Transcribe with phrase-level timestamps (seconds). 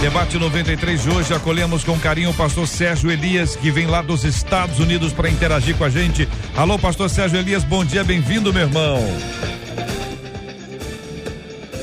[0.00, 4.24] Debate 93 de hoje, acolhemos com carinho o pastor Sérgio Elias, que vem lá dos
[4.24, 6.26] Estados Unidos para interagir com a gente.
[6.56, 8.98] Alô, pastor Sérgio Elias, bom dia, bem-vindo, meu irmão.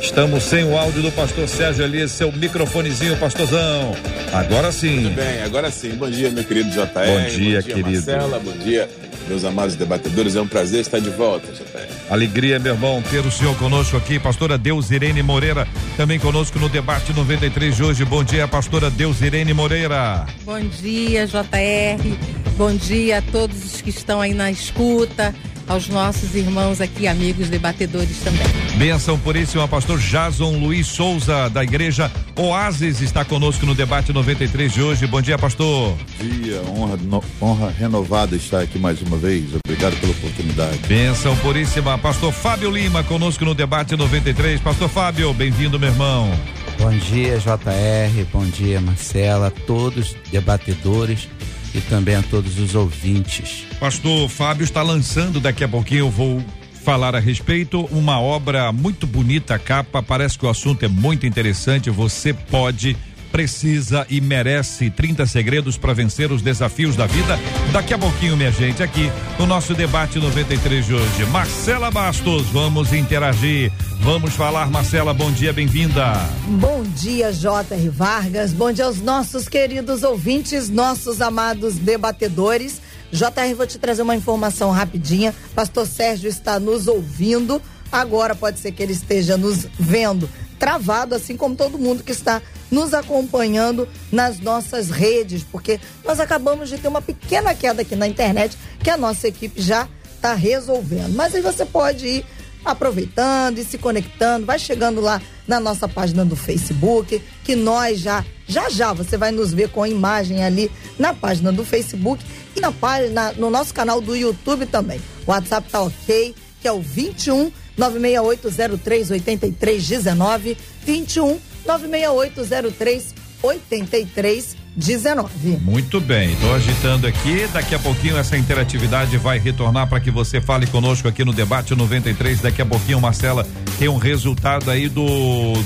[0.01, 3.95] Estamos sem o áudio do pastor Sérgio Elias, seu microfonezinho, pastorzão.
[4.33, 5.03] Agora sim.
[5.03, 5.91] Tudo bem, agora sim.
[5.91, 6.85] Bom dia, meu querido JR.
[6.85, 7.91] Bom dia, bom dia querido.
[7.91, 8.89] Marcela, bom dia,
[9.27, 10.35] meus amados debatedores.
[10.35, 11.87] É um prazer estar de volta, JR.
[12.09, 14.19] Alegria, meu irmão, ter o senhor conosco aqui.
[14.19, 18.05] Pastora Deus Irene Moreira, também conosco no debate 93 de hoje.
[18.05, 20.25] Bom dia, pastora Deus Irene Moreira.
[20.43, 22.47] Bom dia, JR.
[22.57, 25.35] Bom dia a todos os que estão aí na escuta,
[25.67, 28.47] aos nossos irmãos aqui, amigos debatedores também.
[28.77, 34.81] Benção puríssima, pastor Jason Luiz Souza, da igreja Oasis, está conosco no debate 93 de
[34.81, 35.07] hoje.
[35.07, 35.95] Bom dia, pastor.
[36.19, 39.45] dia, honra, no- honra renovada estar aqui mais uma vez.
[39.65, 40.77] Obrigado pela oportunidade.
[40.87, 44.61] Benção puríssima, pastor Fábio Lima, conosco no debate 93.
[44.61, 46.31] Pastor Fábio, bem-vindo, meu irmão.
[46.79, 48.25] Bom dia, JR.
[48.31, 51.27] Bom dia, Marcela, a todos debatedores
[51.73, 53.65] e também a todos os ouvintes.
[53.79, 56.43] Pastor Fábio está lançando, daqui a pouquinho eu vou
[56.83, 61.89] falar a respeito, uma obra muito bonita, capa, parece que o assunto é muito interessante,
[61.89, 62.95] você pode,
[63.37, 67.37] precisa e merece 30 segredos para vencer os desafios da vida.
[67.71, 71.25] Daqui a pouquinho, minha gente, aqui no nosso debate 93 de hoje.
[71.27, 73.71] Marcela Bastos, vamos interagir.
[73.99, 76.13] Vamos falar, Marcela, bom dia, bem-vinda.
[76.47, 77.89] Bom dia, J.R.
[77.89, 78.53] Vargas.
[78.53, 82.81] Bom dia aos nossos queridos ouvintes, nossos amados debatedores.
[83.11, 85.31] JR, vou te trazer uma informação rapidinha.
[85.53, 87.61] Pastor Sérgio está nos ouvindo.
[87.91, 90.27] Agora pode ser que ele esteja nos vendo
[90.57, 96.69] travado, assim como todo mundo que está nos acompanhando nas nossas redes, porque nós acabamos
[96.69, 101.15] de ter uma pequena queda aqui na internet que a nossa equipe já está resolvendo.
[101.15, 102.25] Mas aí você pode ir
[102.65, 108.25] aproveitando e se conectando, vai chegando lá na nossa página do Facebook, que nós já,
[108.45, 112.23] já já você vai nos ver com a imagem ali na página do Facebook
[112.55, 114.99] e na página, no nosso canal do YouTube também.
[115.25, 125.59] O WhatsApp tá ok, que é o 21 96803 8319, 21 96803 8319.
[125.61, 127.47] Muito bem, estou agitando aqui.
[127.53, 131.75] Daqui a pouquinho essa interatividade vai retornar para que você fale conosco aqui no debate
[131.75, 132.41] 93.
[132.41, 133.45] Daqui a pouquinho, Marcela,
[133.77, 135.05] tem um resultado aí do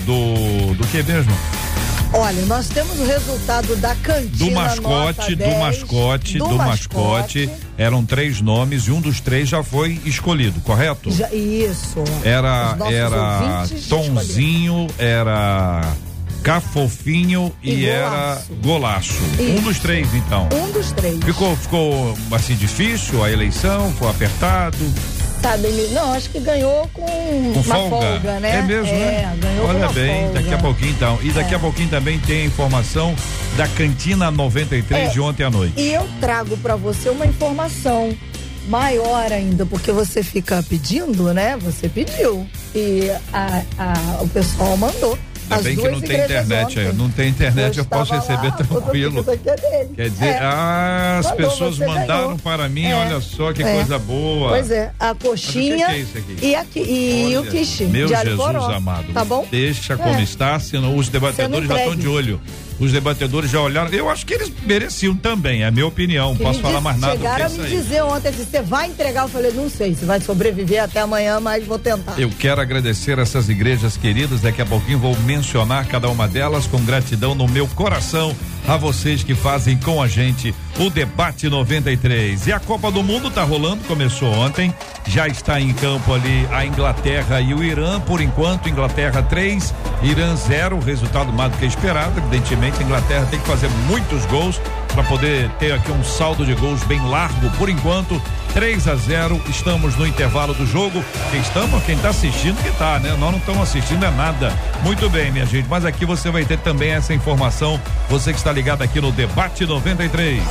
[0.06, 1.32] do do que mesmo?
[2.14, 7.50] Olha, nós temos o resultado da cantina Do mascote, nota do 10, mascote, do, mascote.
[7.78, 11.10] Eram três nomes e um dos três já foi escolhido, correto?
[11.12, 12.04] Já- isso.
[12.24, 15.94] Era era Tonzinho, era
[16.44, 19.14] Cafofinho e, E era Golaço.
[19.40, 19.62] Um Isso.
[19.64, 20.50] dos três, então.
[20.54, 21.20] Um dos três.
[21.24, 24.78] Ficou, ficou assim difícil a eleição, foi apertado.
[25.42, 27.90] Sabe, ele- não, acho que ganhou com, Com uma folga.
[28.08, 28.58] folga, né?
[28.58, 29.38] É mesmo, é, né?
[29.42, 30.34] ganhou com Olha uma bem, folga.
[30.40, 31.20] daqui a pouquinho então.
[31.24, 31.58] E daqui É.
[31.58, 33.16] a pouquinho também tem a informação
[33.58, 35.12] da Cantina 93 É.
[35.12, 35.74] de ontem à noite.
[35.82, 38.16] E eu trago pra você uma informação
[38.68, 41.58] maior ainda, porque você fica pedindo, né?
[41.62, 42.46] Você pediu.
[42.76, 45.18] E a, a- o pessoal mandou.
[45.52, 46.88] Ainda As bem que não tem internet aí.
[46.88, 46.98] ontem.
[46.98, 49.24] Não tem internet, eu, posso estava receber lá, tranquilo.
[49.96, 50.40] Quer dizer, É.
[50.42, 52.38] ah, as pessoas mandaram ganhou.
[52.40, 52.96] para mim, É.
[52.96, 53.74] olha só que É.
[53.76, 54.50] coisa boa.
[54.50, 56.38] Pois é, a coxinha é aqui?
[56.42, 59.12] e, aqui, e Olha, o quiche Meu Jesus amado.
[59.14, 59.46] Tá bom?
[59.52, 60.24] Deixa como É.
[60.24, 62.40] está, senão os debatedores já estão de olho.
[62.82, 63.92] Os debatedores já olharam.
[63.92, 66.36] Eu acho que eles mereciam também, é a minha opinião.
[66.36, 69.24] Que Posso falar mais nada Chegaram a me dizer ontem se você vai entregar.
[69.24, 72.20] Eu falei, não sei se vai sobreviver até amanhã, mas vou tentar.
[72.20, 74.42] Eu quero agradecer essas igrejas queridas.
[74.42, 78.36] Daqui a pouquinho vou mencionar cada uma delas com gratidão no meu coração
[78.68, 82.48] a vocês que fazem com a gente o debate 93.
[82.48, 84.74] E a Copa do Mundo tá rolando, começou ontem.
[85.08, 88.00] Já está em campo ali a Inglaterra e o Irã.
[88.00, 89.74] Por enquanto, Inglaterra 3,
[90.04, 90.80] Irã 0.
[90.80, 92.20] Resultado mais do que esperado.
[92.20, 94.60] Evidentemente, a Inglaterra tem que fazer muitos gols
[94.94, 97.50] para poder ter aqui um saldo de gols bem largo.
[97.58, 98.22] Por enquanto,
[98.54, 99.42] 3 a 0.
[99.50, 101.04] Estamos no intervalo do jogo.
[101.32, 103.16] Quem estamos, quem está assistindo que tá, né?
[103.18, 104.54] Nós não estamos assistindo é nada.
[104.84, 105.68] Muito bem, minha gente.
[105.70, 107.80] Mas aqui você vai ter também essa informação.
[108.10, 110.42] Você que está ligado aqui no debate 93.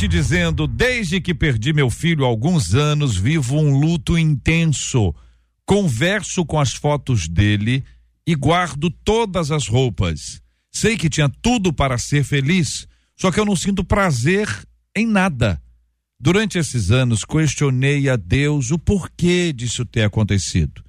[0.00, 5.14] ouvinte dizendo: Desde que perdi meu filho há alguns anos, vivo um luto intenso.
[5.70, 7.84] Converso com as fotos dele
[8.26, 10.42] e guardo todas as roupas.
[10.68, 14.48] Sei que tinha tudo para ser feliz, só que eu não sinto prazer
[14.96, 15.62] em nada.
[16.18, 20.82] Durante esses anos, questionei a Deus o porquê disso ter acontecido.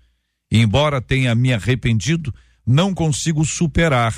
[0.52, 2.34] E, embora tenha me arrependido,
[2.66, 4.16] não consigo superar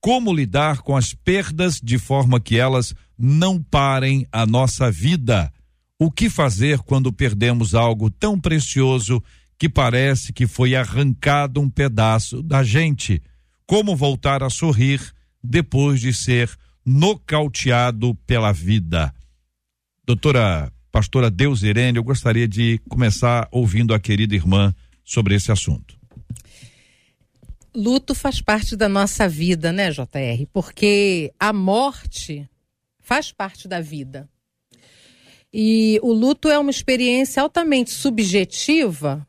[0.00, 5.52] como lidar com as perdas de forma que elas não parem a nossa vida.
[5.98, 9.22] O que fazer quando perdemos algo tão precioso
[9.58, 13.22] que parece que foi arrancado um pedaço da gente?
[13.66, 15.00] Como voltar a sorrir
[15.42, 16.50] depois de ser
[16.84, 19.12] nocauteado pela vida?
[20.04, 24.74] Doutora pastora Deus Irene, eu gostaria de começar ouvindo a querida irmã
[25.04, 25.94] sobre esse assunto.
[27.74, 30.46] Luto faz parte da nossa vida, né, JR?
[30.50, 32.48] Porque a morte
[32.98, 34.26] faz parte da vida.
[35.52, 39.26] E o luto é uma experiência altamente subjetiva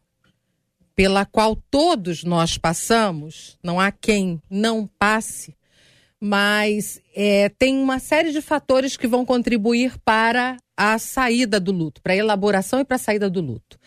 [0.97, 5.55] pela qual todos nós passamos, não há quem não passe,
[6.19, 12.01] mas é, tem uma série de fatores que vão contribuir para a saída do luto,
[12.01, 13.77] para a elaboração e para a saída do luto.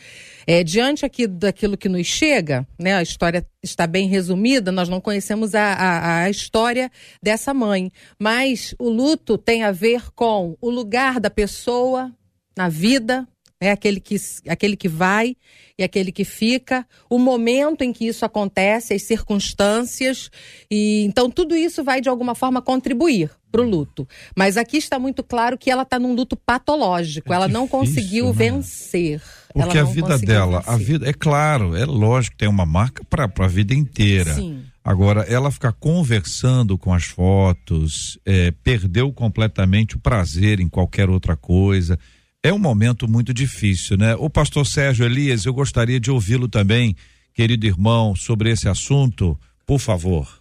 [0.46, 5.00] É, diante aqui daquilo que nos chega, né, a história está bem resumida, nós não
[5.00, 7.90] conhecemos a, a, a história dessa mãe,
[8.20, 12.12] mas o luto tem a ver com o lugar da pessoa
[12.56, 13.26] na vida,
[13.60, 14.16] é aquele que,
[14.48, 15.36] aquele que vai
[15.78, 20.30] e aquele que fica, o momento em que isso acontece, as circunstâncias,
[20.70, 24.08] e então tudo isso vai de alguma forma contribuir para o luto.
[24.34, 27.68] Mas aqui está muito claro que ela está num luto patológico, é ela difícil, não
[27.68, 28.32] conseguiu né?
[28.32, 29.22] vencer.
[29.52, 30.74] Porque a vida dela, vencer.
[30.74, 34.34] a vida, é claro, é lógico tem uma marca para a vida inteira.
[34.34, 34.64] Sim.
[34.82, 41.36] Agora, ela ficar conversando com as fotos, é, perdeu completamente o prazer em qualquer outra
[41.36, 41.98] coisa
[42.42, 44.14] é um momento muito difícil, né?
[44.16, 46.96] O pastor Sérgio Elias, eu gostaria de ouvi-lo também,
[47.34, 50.40] querido irmão, sobre esse assunto, por favor.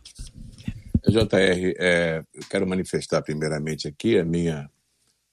[1.07, 4.69] JR, é, eu quero manifestar primeiramente aqui a minha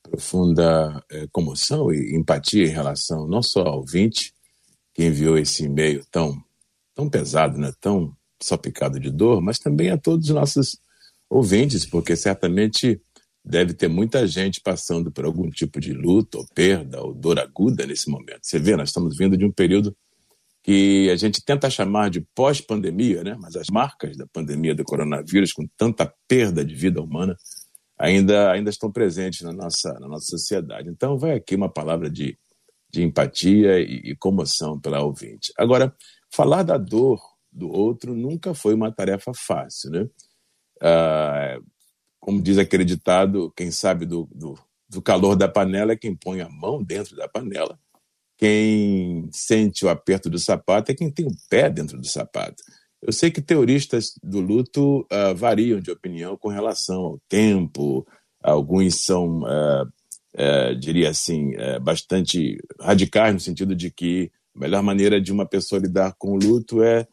[0.03, 4.33] profunda é, comoção e empatia em relação não só ao ouvinte
[4.95, 6.41] que enviou esse e-mail tão,
[6.95, 10.79] tão pesado, né, tão só picado de dor, mas também a todos os nossos
[11.29, 13.01] ouvintes, porque certamente
[13.47, 17.87] deve ter muita gente passando por algum tipo de luta, ou perda, ou dor aguda
[17.87, 18.41] nesse momento.
[18.43, 19.97] Você vê, nós estamos vindo de um período
[20.65, 23.37] que a gente tenta chamar de pós-pandemia, né?
[23.39, 27.37] mas as marcas da pandemia do coronavírus, com tanta perda de vida humana,
[27.97, 30.89] ainda, ainda estão presentes na nossa, na nossa sociedade.
[30.89, 32.37] Então, vai aqui uma palavra de,
[32.91, 35.53] de empatia e, e comoção pela ouvinte.
[35.57, 35.95] Agora,
[36.35, 37.21] falar da dor
[37.53, 40.09] do outro nunca foi uma tarefa fácil, né?
[40.83, 41.59] Ah,
[42.27, 44.59] como diz aquele ditado, quem sabe do, do,
[44.89, 47.79] do calor da panela é quem põe a mão dentro da panela.
[48.37, 52.65] Quem sente o aperto do sapato é quem tem o pé dentro do sapato.
[53.01, 58.05] Eu sei que teoristas do luto uh, variam de opinião com relação ao tempo,
[58.43, 65.21] alguns são, uh, uh, diria assim, bastante radicais no sentido de que a melhor maneira
[65.21, 67.07] de uma pessoa lidar com o luto é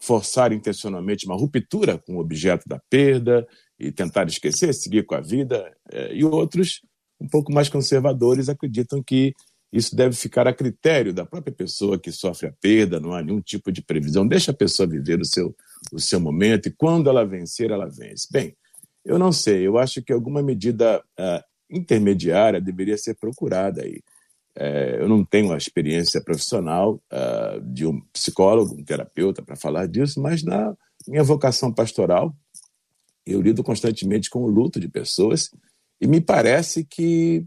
[0.00, 3.44] forçar intencionalmente uma ruptura com o objeto da perda
[3.80, 6.82] e tentar esquecer, seguir com a vida, é, e outros,
[7.18, 9.34] um pouco mais conservadores, acreditam que
[9.72, 13.40] isso deve ficar a critério da própria pessoa que sofre a perda, não há nenhum
[13.40, 14.26] tipo de previsão.
[14.26, 15.54] Deixa a pessoa viver o seu,
[15.92, 18.26] o seu momento e quando ela vencer, ela vence.
[18.30, 18.56] Bem,
[19.04, 24.02] eu não sei, eu acho que alguma medida uh, intermediária deveria ser procurada aí.
[24.56, 29.86] É, eu não tenho a experiência profissional uh, de um psicólogo, um terapeuta para falar
[29.86, 30.74] disso, mas na
[31.06, 32.34] minha vocação pastoral,
[33.32, 35.50] eu lido constantemente com o luto de pessoas
[36.00, 37.44] e me parece que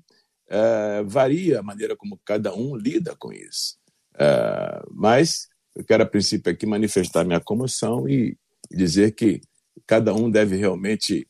[0.49, 3.77] é, varia a maneira como cada um lida com isso.
[4.17, 8.37] É, mas eu quero, a princípio, aqui manifestar minha comoção e
[8.71, 9.41] dizer que
[9.87, 11.27] cada um deve realmente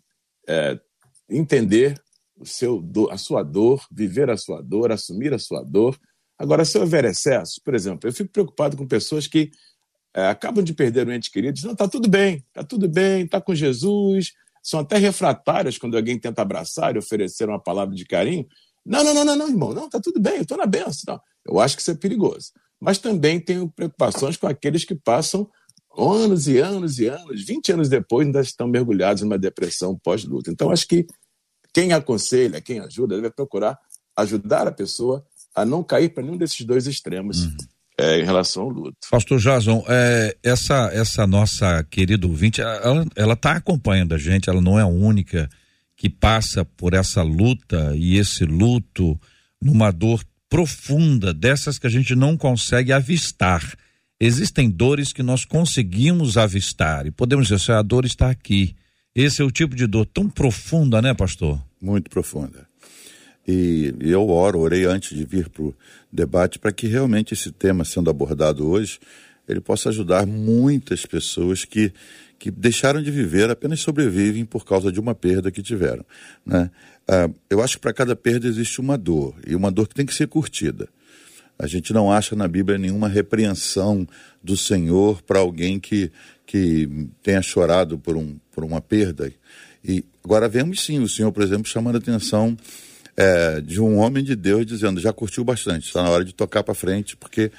[0.47, 0.79] é,
[1.29, 2.01] entender
[2.35, 5.97] o seu, a sua dor, viver a sua dor, assumir a sua dor.
[6.37, 9.51] Agora, se houver excesso, por exemplo, eu fico preocupado com pessoas que
[10.13, 13.41] acabam de perder um ente querido, dizem, não, está tudo bem, está tudo bem, está
[13.41, 18.47] com Jesus, são até refratárias quando alguém tenta abraçar e oferecer uma palavra de carinho.
[18.85, 21.19] Não, não, não, não, não irmão, não, está tudo bem, eu estou na benção.
[21.45, 22.51] Eu acho que isso é perigoso.
[22.79, 25.49] mas também tenho preocupações com aqueles que passam
[25.97, 30.49] anos e anos e anos, 20 anos depois, ainda estão mergulhados numa depressão pós-luta.
[30.49, 31.05] Então, acho que
[31.73, 33.77] quem aconselha, quem ajuda, deve procurar
[34.15, 37.45] ajudar a pessoa a não cair para nenhum desses dois extremos.
[37.45, 37.57] Uhum.
[37.97, 38.97] É, em relação ao luto.
[39.11, 42.59] Pastor Jason, é, essa, essa nossa querida ouvinte,
[43.15, 45.47] ela está acompanhando a gente, ela não é a única
[45.95, 49.19] que passa por essa luta e esse luto
[49.61, 53.63] numa dor profunda, dessas que a gente não consegue avistar.
[54.19, 58.75] Existem dores que nós conseguimos avistar e podemos dizer, assim, a dor está aqui.
[59.15, 61.59] Esse é o tipo de dor tão profunda, né, pastor?
[61.81, 62.67] Muito profunda.
[63.47, 65.75] E eu oro, orei antes de vir para o
[66.11, 68.99] debate para que realmente esse tema sendo abordado hoje,
[69.47, 71.91] ele possa ajudar muitas pessoas que,
[72.39, 76.05] que deixaram de viver, apenas sobrevivem por causa de uma perda que tiveram.
[76.45, 76.71] Né?
[77.07, 80.05] Ah, eu acho que para cada perda existe uma dor, e uma dor que tem
[80.05, 80.87] que ser curtida.
[81.59, 84.07] A gente não acha na Bíblia nenhuma repreensão
[84.41, 86.11] do Senhor para alguém que,
[86.45, 89.31] que tenha chorado por, um, por uma perda.
[89.83, 92.57] E agora vemos sim o Senhor, por exemplo, chamando a atenção
[93.15, 96.63] é, de um homem de Deus dizendo: já curtiu bastante, está na hora de tocar
[96.63, 97.51] para frente, porque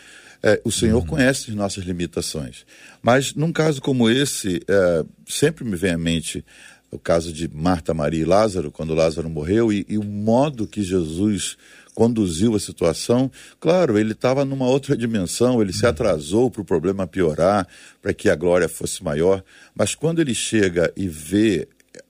[0.43, 1.07] é, o Senhor uhum.
[1.07, 2.67] conhece as nossas limitações.
[3.03, 6.45] Mas num caso como esse, é, sempre me vem à mente
[6.91, 10.83] o caso de Marta, Maria e Lázaro, quando Lázaro morreu, e, e o modo que
[10.83, 11.57] Jesus
[11.95, 13.31] conduziu a situação.
[13.59, 15.91] Claro, ele estava numa outra dimensão, ele se uhum.
[15.91, 17.67] atrasou para o problema piorar,
[18.03, 19.43] para que a glória fosse maior.
[19.75, 21.67] Mas quando ele chega e vê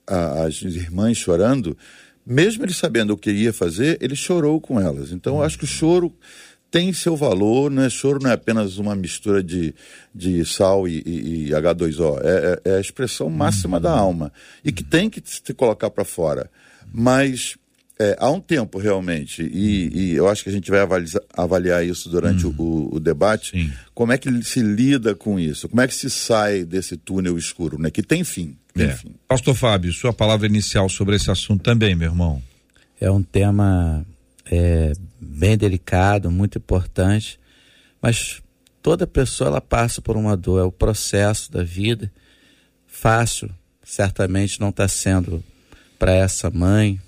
[0.07, 1.77] a, as irmãs chorando,
[2.27, 5.13] mesmo ele sabendo o que ia fazer, ele chorou com elas.
[5.13, 6.13] Então, eu acho que o choro
[6.71, 7.89] tem seu valor, né?
[7.89, 9.73] Choro não é apenas uma mistura de,
[10.13, 13.83] de sal e, e, e H2O, é, é, é, a expressão máxima uhum.
[13.83, 14.33] da alma
[14.65, 16.51] e que tem que se colocar para fora.
[16.93, 17.57] Mas
[17.99, 21.87] é, há um tempo realmente, e, e, eu acho que a gente vai avaliar, avaliar
[21.87, 22.55] isso durante uhum.
[22.59, 23.73] o, o, debate, Sim.
[23.95, 27.79] como é que se lida com isso, como é que se sai desse túnel escuro,
[27.79, 27.91] né?
[27.91, 28.57] Que tem fim.
[28.75, 28.91] Tem é.
[28.91, 29.15] fim.
[29.29, 32.43] Pastor Fábio, sua palavra inicial sobre esse assunto também, meu irmão.
[33.01, 34.05] É um tema
[34.51, 37.39] é, bem delicado, muito importante,
[38.03, 38.43] mas
[38.83, 42.11] toda pessoa ela passa por uma dor, é o processo da vida.
[42.89, 43.51] Fácil,
[43.85, 45.45] certamente não está sendo
[45.97, 47.01] para essa mãe,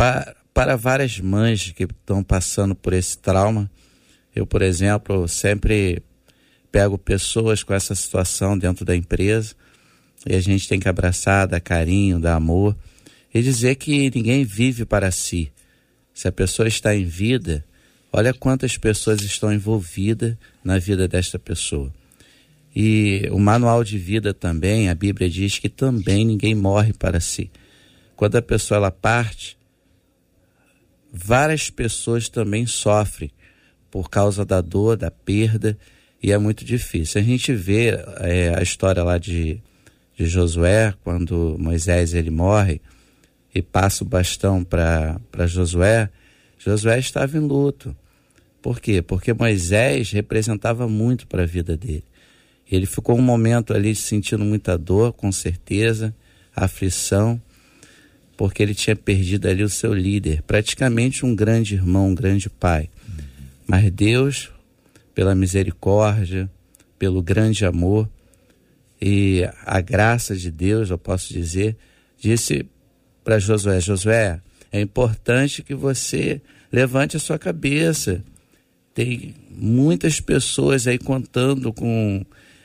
[0.00, 3.70] para, para várias mães que estão passando por esse trauma.
[4.34, 6.02] Eu, por exemplo, sempre
[6.72, 9.54] pego pessoas com essa situação dentro da empresa
[10.26, 12.74] e a gente tem que abraçar, dar carinho, dar amor
[13.34, 15.52] e dizer que ninguém vive para si.
[16.14, 17.62] Se a pessoa está em vida,
[18.10, 21.92] olha quantas pessoas estão envolvidas na vida desta pessoa.
[22.74, 27.50] E o manual de vida também, a Bíblia diz que também ninguém morre para si.
[28.16, 29.59] Quando a pessoa ela parte,
[31.22, 33.30] várias pessoas também sofrem
[33.90, 35.76] por causa da dor, da perda,
[36.22, 37.20] e é muito difícil.
[37.20, 39.60] A gente vê é, a história lá de,
[40.16, 42.80] de Josué, quando Moisés ele morre
[43.54, 46.08] e passa o bastão para Josué,
[46.58, 47.96] Josué estava em luto.
[48.62, 49.02] Por quê?
[49.02, 52.04] Porque Moisés representava muito para a vida dele.
[52.70, 56.14] Ele ficou um momento ali sentindo muita dor, com certeza,
[56.54, 57.40] aflição,
[58.40, 62.88] porque ele tinha perdido ali o seu líder, praticamente um grande irmão, um grande pai.
[63.66, 64.50] Mas Deus,
[65.14, 66.50] pela misericórdia,
[66.98, 68.08] pelo grande amor
[68.98, 71.76] e a graça de Deus, eu posso dizer,
[72.18, 72.64] disse
[73.22, 74.40] para Josué: Josué,
[74.72, 76.40] é importante que você
[76.72, 78.24] levante a sua cabeça.
[78.94, 82.24] Tem muitas pessoas aí contando com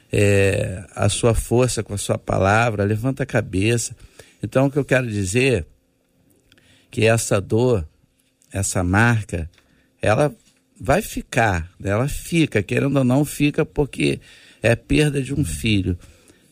[0.09, 2.85] é, a sua força, com a sua palavra.
[2.85, 3.93] Levanta a cabeça.
[4.45, 5.65] Então, o que eu quero dizer
[6.91, 7.83] que essa dor,
[8.51, 9.49] essa marca,
[9.99, 10.33] ela
[10.79, 11.89] vai ficar, né?
[11.89, 14.19] ela fica, querendo ou não, fica porque
[14.61, 15.97] é perda de um filho.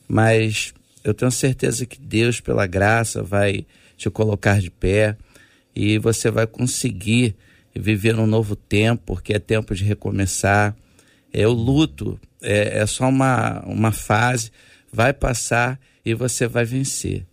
[0.07, 0.73] Mas
[1.03, 3.63] eu tenho certeza que Deus, pela graça, vai
[3.95, 5.15] te colocar de pé
[5.75, 7.35] e você vai conseguir
[7.75, 10.75] viver um novo tempo, porque é tempo de recomeçar.
[11.31, 14.51] É o luto, é, é só uma, uma fase,
[14.91, 17.23] vai passar e você vai vencer.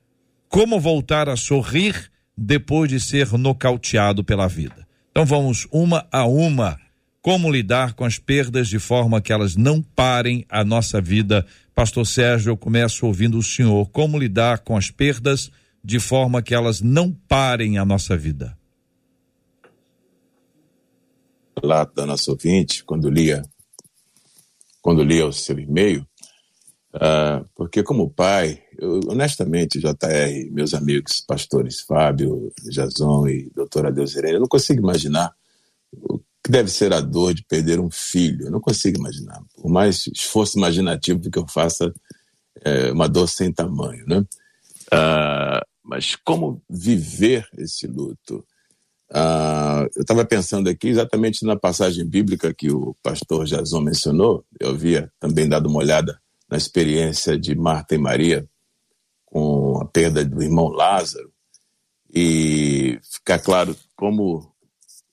[0.48, 4.86] Como voltar a sorrir depois de ser nocauteado pela vida?
[5.10, 6.78] Então vamos uma a uma.
[7.20, 11.46] Como lidar com as perdas de forma que elas não parem a nossa vida?
[11.74, 13.88] Pastor Sérgio, eu começo ouvindo o senhor.
[13.90, 15.50] Como lidar com as perdas
[15.82, 18.58] de forma que elas não parem a nossa vida?
[21.60, 23.42] relato da nossa ouvinte, quando lia,
[24.80, 26.06] quando lia o seu e-mail,
[26.94, 34.34] uh, porque como pai, eu, honestamente, JR, meus amigos pastores Fábio, Jason e doutora Deusirene,
[34.34, 35.32] eu não consigo imaginar
[35.92, 39.38] o que deve ser a dor de perder um filho, eu não consigo imaginar.
[39.54, 41.92] Por mais esforço imaginativo que eu faça,
[42.64, 44.20] é uma dor sem tamanho, né?
[44.90, 48.38] Uh, mas como viver esse luto?
[49.10, 54.42] Uh, eu estava pensando aqui exatamente na passagem bíblica que o pastor Jason mencionou.
[54.58, 56.18] Eu havia também dado uma olhada
[56.50, 58.48] na experiência de Marta e Maria
[59.26, 61.30] com a perda do irmão Lázaro
[62.10, 64.50] e ficar claro como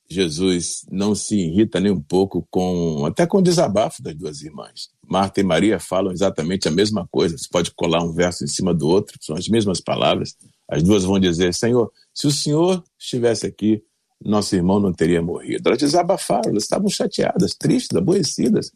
[0.10, 4.90] Jesus não se irrita nem um pouco com até com o desabafo das duas irmãs.
[5.08, 7.38] Marta e Maria falam exatamente a mesma coisa.
[7.38, 10.36] Você pode colar um verso em cima do outro, são as mesmas palavras.
[10.70, 13.82] As duas vão dizer: Senhor, se o Senhor estivesse aqui,
[14.24, 15.68] nosso irmão não teria morrido.
[15.68, 18.72] Elas desabafaram, elas estavam chateadas, tristes, aborrecidas.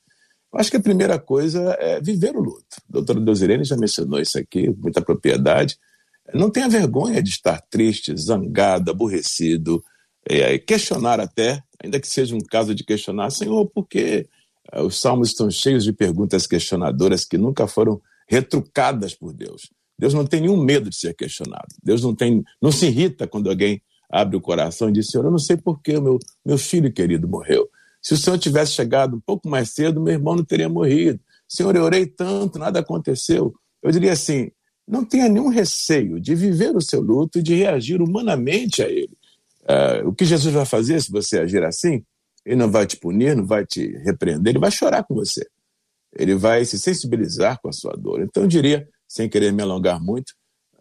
[0.53, 2.77] Acho que a primeira coisa é viver o luto.
[2.89, 5.77] A doutora Deusirene já mencionou isso aqui, com muita propriedade.
[6.33, 9.83] Não tenha vergonha de estar triste, zangado, aborrecido,
[10.29, 14.27] é, questionar até, ainda que seja um caso de questionar, Senhor, por que
[14.71, 19.69] é, os salmos estão cheios de perguntas questionadoras que nunca foram retrucadas por Deus?
[19.97, 21.67] Deus não tem nenhum medo de ser questionado.
[21.83, 25.31] Deus não tem, não se irrita quando alguém abre o coração e diz: Senhor, eu
[25.31, 27.67] não sei por que meu, meu filho querido morreu.
[28.01, 31.19] Se o Senhor tivesse chegado um pouco mais cedo, meu irmão não teria morrido.
[31.47, 33.53] Senhor, eu orei tanto, nada aconteceu.
[33.83, 34.49] Eu diria assim:
[34.87, 39.18] não tenha nenhum receio de viver o seu luto e de reagir humanamente a ele.
[39.69, 42.03] Uh, o que Jesus vai fazer se você agir assim?
[42.43, 45.45] Ele não vai te punir, não vai te repreender, ele vai chorar com você.
[46.17, 48.21] Ele vai se sensibilizar com a sua dor.
[48.21, 50.31] Então eu diria: sem querer me alongar muito,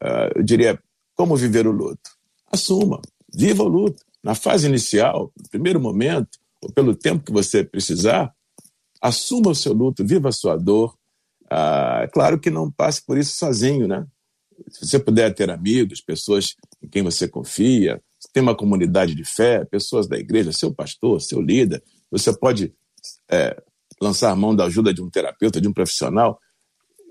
[0.03, 0.81] uh, eu diria
[1.14, 2.11] como viver o luto.
[2.51, 3.01] Assuma,
[3.35, 4.03] viva o luto.
[4.22, 8.33] Na fase inicial, no primeiro momento, ou pelo tempo que você precisar,
[9.01, 10.96] assuma o seu luto, viva a sua dor.
[11.51, 14.07] Ah, é claro que não passe por isso sozinho, né?
[14.70, 19.64] Se você puder ter amigos, pessoas em quem você confia, tem uma comunidade de fé,
[19.64, 22.74] pessoas da igreja, seu pastor, seu líder, você pode
[23.30, 23.60] é,
[24.00, 26.38] lançar mão da ajuda de um terapeuta, de um profissional.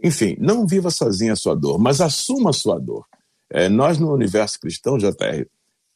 [0.03, 3.05] Enfim, não viva sozinho a sua dor, mas assuma a sua dor.
[3.49, 5.45] É, nós, no universo cristão, JR,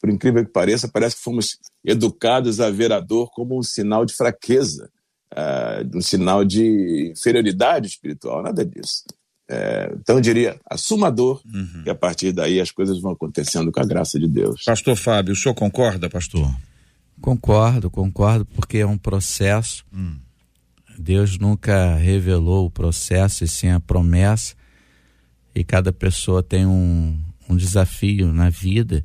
[0.00, 4.04] por incrível que pareça, parece que fomos educados a ver a dor como um sinal
[4.04, 4.90] de fraqueza,
[5.32, 9.04] uh, um sinal de inferioridade espiritual, nada disso.
[9.52, 11.82] É, então eu diria, assuma a dor uhum.
[11.84, 14.64] e a partir daí as coisas vão acontecendo com a graça de Deus.
[14.64, 16.50] Pastor Fábio, o senhor concorda, pastor?
[17.20, 19.84] Concordo, concordo, porque é um processo.
[19.92, 20.16] Hum.
[20.98, 24.54] Deus nunca revelou o processo e sim a promessa.
[25.54, 29.04] E cada pessoa tem um, um desafio na vida.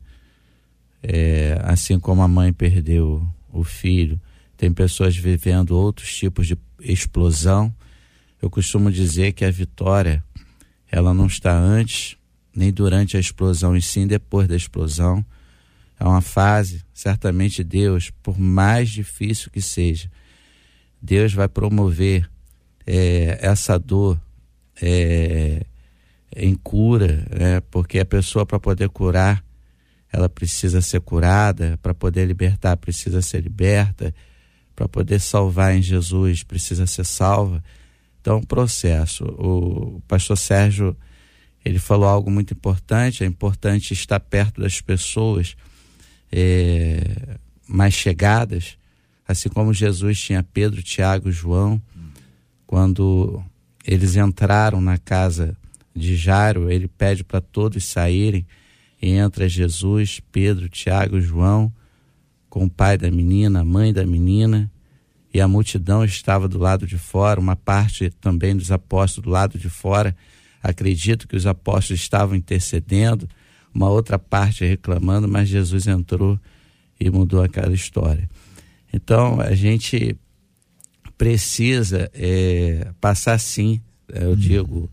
[1.04, 4.20] É, assim como a mãe perdeu o filho,
[4.56, 7.74] tem pessoas vivendo outros tipos de explosão.
[8.42, 10.24] Eu costumo dizer que a vitória
[10.91, 12.17] ela não está antes
[12.56, 15.23] nem durante a explosão, e sim depois da explosão.
[16.00, 20.10] É uma fase, certamente Deus, por mais difícil que seja,
[21.00, 22.28] Deus vai promover
[22.86, 24.19] é, essa dor
[24.82, 25.65] é,
[26.36, 27.62] em cura, né?
[27.69, 29.43] porque a pessoa, para poder curar,
[30.12, 34.13] ela precisa ser curada, para poder libertar, precisa ser liberta,
[34.76, 37.63] para poder salvar em Jesus, precisa ser salva.
[38.28, 39.24] Então, processo.
[39.24, 40.98] O pastor Sérgio,
[41.63, 45.56] ele falou algo muito importante, é importante estar perto das pessoas
[46.30, 48.78] é, mais chegadas,
[49.26, 51.82] assim como Jesus tinha Pedro, Tiago, João,
[52.66, 53.42] quando
[53.86, 55.56] eles entraram na casa
[55.96, 58.46] de Jairo, ele pede para todos saírem
[59.02, 61.72] e entra Jesus, Pedro, Tiago, João,
[62.50, 64.70] com o pai da menina, a mãe da menina,
[65.38, 69.60] e a multidão estava do lado de fora, uma parte também dos apóstolos do lado
[69.60, 70.17] de fora.
[70.63, 73.30] Acredito que os apóstolos estavam intercedendo,
[73.71, 76.39] uma outra parte reclamando, mas Jesus entrou
[77.00, 78.28] e mudou aquela história.
[78.91, 80.17] Então a gente
[81.19, 83.80] precisa é, passar sim,
[84.12, 84.89] é, eu digo,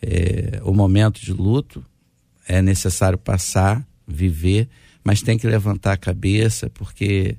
[0.00, 1.84] é, o momento de luto,
[2.46, 4.68] é necessário passar, viver,
[5.02, 7.36] mas tem que levantar a cabeça, porque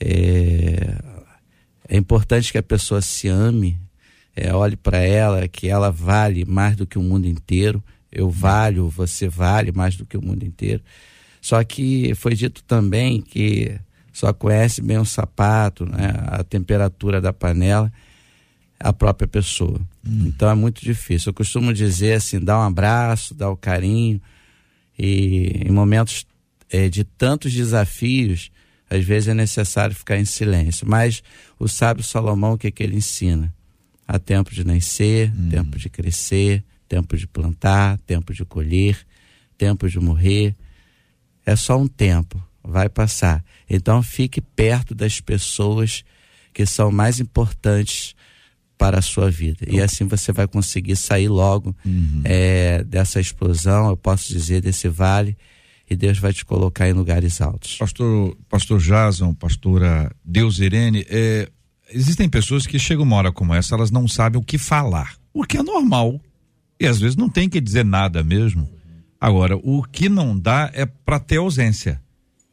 [0.00, 1.17] é,
[1.88, 3.78] é importante que a pessoa se ame,
[4.36, 7.82] é, olhe para ela, que ela vale mais do que o mundo inteiro.
[8.12, 10.82] Eu valho, você vale mais do que o mundo inteiro.
[11.40, 13.78] Só que foi dito também que
[14.12, 17.90] só conhece bem o sapato, né, a temperatura da panela,
[18.78, 19.80] a própria pessoa.
[20.06, 20.24] Hum.
[20.26, 21.30] Então é muito difícil.
[21.30, 24.20] Eu costumo dizer assim, dá um abraço, dá o um carinho.
[24.98, 26.26] E em momentos
[26.70, 28.50] é, de tantos desafios,
[28.90, 30.86] às vezes é necessário ficar em silêncio.
[30.88, 31.22] Mas
[31.58, 33.52] o sábio Salomão, o que, é que ele ensina?
[34.06, 35.48] Há tempo de nascer, hum.
[35.50, 38.98] tempo de crescer, tempo de plantar, tempo de colher,
[39.56, 40.56] tempo de morrer.
[41.44, 43.44] É só um tempo vai passar.
[43.68, 46.04] Então fique perto das pessoas
[46.52, 48.14] que são mais importantes
[48.76, 49.66] para a sua vida.
[49.68, 52.22] E assim você vai conseguir sair logo uhum.
[52.24, 55.36] é, dessa explosão, eu posso dizer, desse vale,
[55.88, 57.76] e Deus vai te colocar em lugares altos.
[57.76, 61.48] Pastor, pastor Jason, pastora Deus Irene, é,
[61.92, 65.44] existem pessoas que chegam uma hora como essa, elas não sabem o que falar, o
[65.44, 66.20] que é normal.
[66.80, 68.68] E às vezes não tem que dizer nada mesmo.
[69.20, 72.00] Agora, o que não dá é para ter ausência.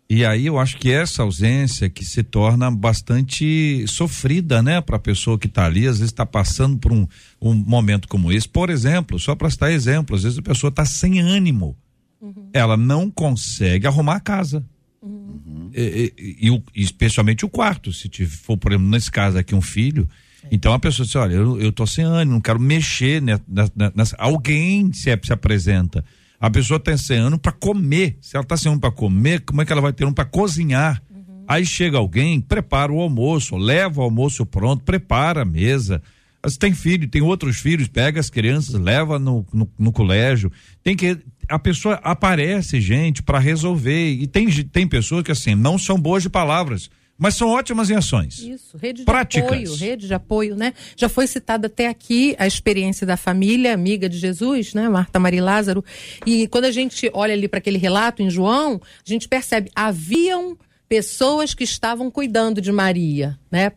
[0.10, 5.00] E aí eu acho que essa ausência que se torna bastante sofrida, né, para a
[5.00, 7.08] pessoa que está ali, às vezes está passando por um,
[7.42, 8.48] um momento como esse.
[8.48, 11.76] Por exemplo, só para citar exemplo, às vezes a pessoa está sem ânimo,
[12.22, 12.50] uhum.
[12.54, 14.66] ela não consegue arrumar a casa.
[15.02, 15.70] Uhum.
[15.74, 20.10] E, e, e, especialmente o quarto, se for, por exemplo, nesse caso aqui, um filho.
[20.44, 20.48] É.
[20.52, 23.44] Então a pessoa diz: olha, eu, eu tô sem ânimo, não quero mexer nessa.
[23.96, 26.04] nessa alguém se, se apresenta
[26.40, 28.18] a pessoa tem sem ano para comer.
[28.22, 30.26] Se ela está sem ano para comer, como é que ela vai ter um para
[30.26, 31.02] cozinhar?
[31.10, 31.44] Uhum.
[31.48, 36.02] Aí chega alguém, prepara o almoço, leva o almoço pronto, prepara a mesa.
[36.46, 40.52] Se tem filho, tem outros filhos, pega as crianças, leva no, no, no colégio.
[40.84, 41.18] Tem que
[41.50, 46.24] a pessoa aparece gente para resolver e tem tem pessoas que assim não são boas
[46.24, 48.40] de palavras mas são ótimas em ações.
[48.40, 49.46] Isso, rede de Práticas.
[49.46, 50.74] apoio, rede de apoio, né?
[50.98, 55.44] Já foi citada até aqui a experiência da família amiga de Jesus, né, Marta Maria
[55.44, 55.84] Lázaro,
[56.26, 60.58] e quando a gente olha ali para aquele relato em João, a gente percebe haviam
[60.88, 63.72] pessoas que estavam cuidando de Maria, né?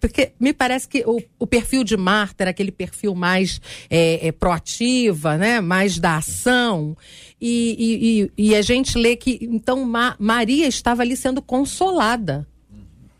[0.00, 4.32] Porque me parece que o, o perfil de Marta era aquele perfil mais é, é,
[4.32, 5.60] proativa, né?
[5.60, 6.96] Mais da ação.
[7.40, 12.46] E, e, e, a gente lê que então Ma Maria estava ali sendo consolada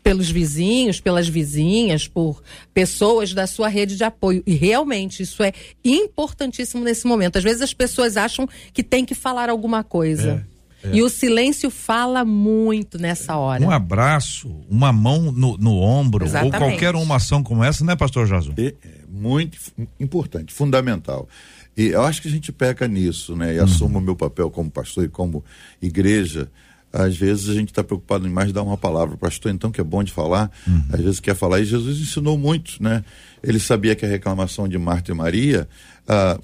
[0.03, 2.41] pelos vizinhos, pelas vizinhas, por
[2.73, 4.43] pessoas da sua rede de apoio.
[4.45, 7.37] E realmente isso é importantíssimo nesse momento.
[7.37, 10.45] Às vezes as pessoas acham que tem que falar alguma coisa.
[10.47, 10.50] É,
[10.83, 10.95] é.
[10.95, 13.63] E o silêncio fala muito nessa hora.
[13.63, 16.55] Um abraço, uma mão no, no ombro, Exatamente.
[16.55, 18.53] ou qualquer uma ação como essa, né, pastor Jason?
[18.57, 18.73] É,
[19.09, 19.57] muito
[19.99, 21.27] importante, fundamental.
[21.75, 23.55] E eu acho que a gente peca nisso, né?
[23.55, 23.65] E uhum.
[23.65, 25.43] assumo o meu papel como pastor e como
[25.81, 26.49] igreja
[26.93, 29.15] às vezes a gente está preocupado em mais dar uma palavra.
[29.15, 30.83] Pastor, então, que é bom de falar, uhum.
[30.91, 31.61] às vezes quer falar.
[31.61, 33.03] E Jesus ensinou muito, né?
[33.41, 35.67] Ele sabia que a reclamação de Marta e Maria
[36.07, 36.37] ah,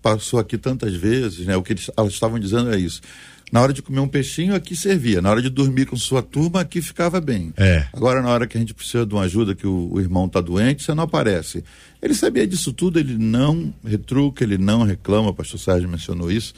[0.00, 1.56] passou aqui tantas vezes, né?
[1.56, 3.00] O que eles, elas estavam dizendo é isso.
[3.52, 5.20] Na hora de comer um peixinho, aqui servia.
[5.20, 7.52] Na hora de dormir com sua turma, aqui ficava bem.
[7.58, 7.86] É.
[7.92, 10.40] Agora, na hora que a gente precisa de uma ajuda, que o, o irmão está
[10.40, 11.62] doente, você não aparece.
[12.00, 16.54] Ele sabia disso tudo, ele não retruca, ele não reclama, o pastor Sérgio mencionou isso,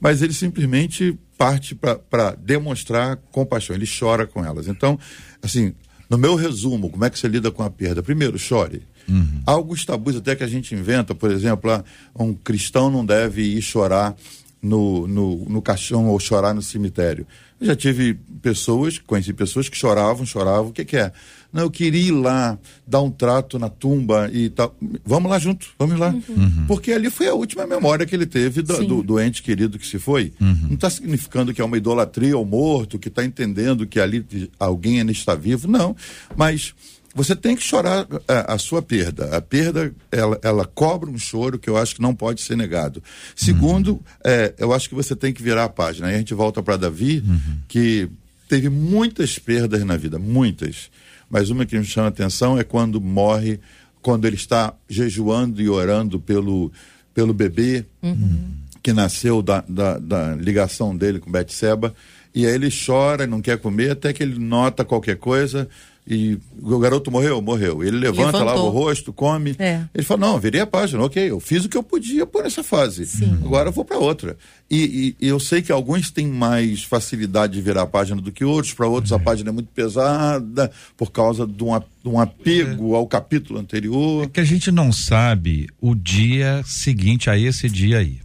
[0.00, 4.66] mas ele simplesmente parte para demonstrar compaixão, ele chora com elas.
[4.66, 4.98] Então,
[5.42, 5.74] assim,
[6.08, 8.02] no meu resumo, como é que você lida com a perda?
[8.02, 8.82] Primeiro, chore.
[9.06, 9.42] Uhum.
[9.46, 11.84] Há alguns tabus até que a gente inventa, por exemplo, ah,
[12.18, 14.16] um cristão não deve ir chorar
[14.62, 17.26] no, no, no caixão ou chorar no cemitério.
[17.60, 21.12] Eu já tive pessoas, conheci pessoas que choravam, choravam, o que, que é?
[21.52, 24.74] Não, eu queria ir lá, dar um trato na tumba e tal.
[25.04, 26.08] Vamos lá junto, vamos lá.
[26.08, 26.64] Uhum.
[26.66, 29.86] Porque ali foi a última memória que ele teve do, do, do ente querido que
[29.86, 30.32] se foi.
[30.40, 30.68] Uhum.
[30.68, 34.24] Não está significando que é uma idolatria ao morto, que está entendendo que ali
[34.58, 35.66] alguém ainda está vivo.
[35.66, 35.94] Não.
[36.36, 36.72] Mas
[37.14, 39.36] você tem que chorar a, a, sua perda.
[39.36, 43.02] A perda, ela, ela cobra um choro que eu acho que não pode ser negado.
[43.34, 44.00] Segundo, uhum.
[44.24, 46.08] é, eu acho que você tem que virar a página.
[46.08, 47.58] Aí a gente volta para Davi, uhum.
[47.66, 48.08] que
[48.48, 50.90] teve muitas perdas na vida, muitas.
[51.28, 53.58] Mas uma que me chama a atenção é quando morre,
[54.00, 56.70] quando ele está jejuando e orando pelo,
[57.12, 58.52] pelo bebê uhum.
[58.82, 61.92] que nasceu da, da, da ligação dele com Betseba.
[62.32, 65.68] E aí ele chora, não quer comer, até que ele nota qualquer coisa
[66.10, 67.40] e o garoto morreu?
[67.40, 67.84] Morreu.
[67.84, 68.44] Ele levanta, Levantou.
[68.44, 69.54] lava o rosto, come.
[69.60, 69.84] É.
[69.94, 72.64] Ele fala: Não, virei a página, ok, eu fiz o que eu podia por essa
[72.64, 73.06] fase.
[73.06, 73.38] Sim.
[73.44, 74.36] Agora eu vou para outra.
[74.68, 78.32] E, e, e, eu sei que alguns têm mais facilidade de virar a página do
[78.32, 79.14] que outros, para outros é.
[79.14, 82.96] a página é muito pesada, por causa de um, de um apego é.
[82.96, 84.24] ao capítulo anterior.
[84.24, 88.18] É que a gente não sabe o dia seguinte a esse dia aí.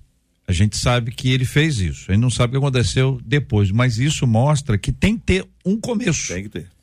[0.48, 2.06] A gente sabe que ele fez isso.
[2.10, 5.46] A gente não sabe o que aconteceu depois, mas isso mostra que tem que ter
[5.64, 6.34] um começo.
[6.34, 6.75] Tem que ter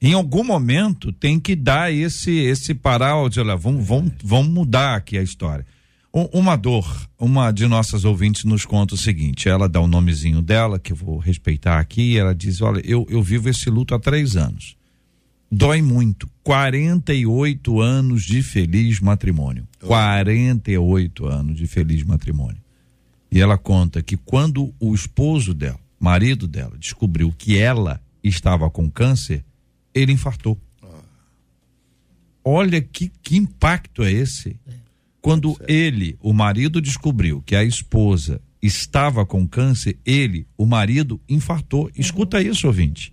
[0.00, 4.96] em algum momento tem que dar esse esse parar, dizer, olha, vamos, vamos, vamos mudar
[4.96, 5.66] aqui a história.
[6.12, 10.78] uma dor, uma de nossas ouvintes nos conta o seguinte, ela dá o nomezinho dela,
[10.78, 14.36] que eu vou respeitar aqui, ela diz, olha, eu, eu vivo esse luto há três
[14.36, 14.76] anos.
[15.52, 16.30] Dói muito.
[16.44, 19.66] 48 anos de feliz matrimônio.
[19.80, 22.62] 48 anos de feliz matrimônio.
[23.32, 28.88] E ela conta que quando o esposo dela, marido dela, descobriu que ela estava com
[28.88, 29.44] câncer,
[29.94, 30.60] ele infartou.
[32.44, 34.58] Olha que, que impacto é esse.
[35.20, 41.84] Quando ele, o marido, descobriu que a esposa estava com câncer, ele, o marido, infartou.
[41.84, 41.90] Uhum.
[41.96, 43.12] Escuta isso, ouvinte.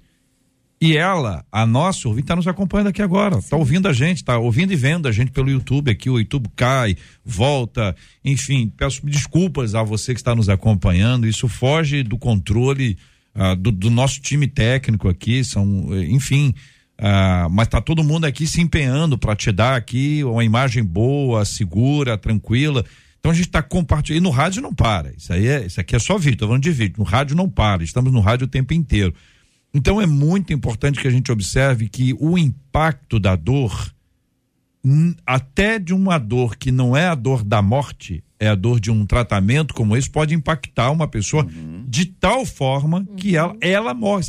[0.80, 3.40] E ela, a nossa ouvinte, está nos acompanhando aqui agora.
[3.40, 6.10] Está ouvindo a gente, está ouvindo e vendo a gente pelo YouTube aqui.
[6.10, 7.96] O YouTube cai, volta.
[8.24, 11.28] Enfim, peço desculpas a você que está nos acompanhando.
[11.28, 12.96] Isso foge do controle
[13.40, 16.56] ah, do, do, nosso time técnico aqui, são, eh, enfim,
[16.98, 21.46] ah, mas tá todo mundo aqui se empenhando para te dar aqui uma imagem boa,
[21.46, 22.84] segura, tranquila.
[23.20, 24.22] Então a gente está compartilhando.
[24.22, 25.14] E no rádio não para.
[25.16, 26.96] Isso aí é, isso aqui é só vídeo, tô falando de vídeo.
[26.98, 27.84] No rádio não para.
[27.84, 29.14] Estamos no rádio o tempo inteiro.
[29.72, 33.94] Então é muito importante que a gente observe que o impacto da dor,
[35.28, 38.92] até de uma dor que não é a dor da morte, é a dor de
[38.92, 41.86] um tratamento como esse pode impactar uma pessoa uhum.
[41.88, 43.60] de tal forma que ela, uhum.
[43.62, 44.24] ela morre.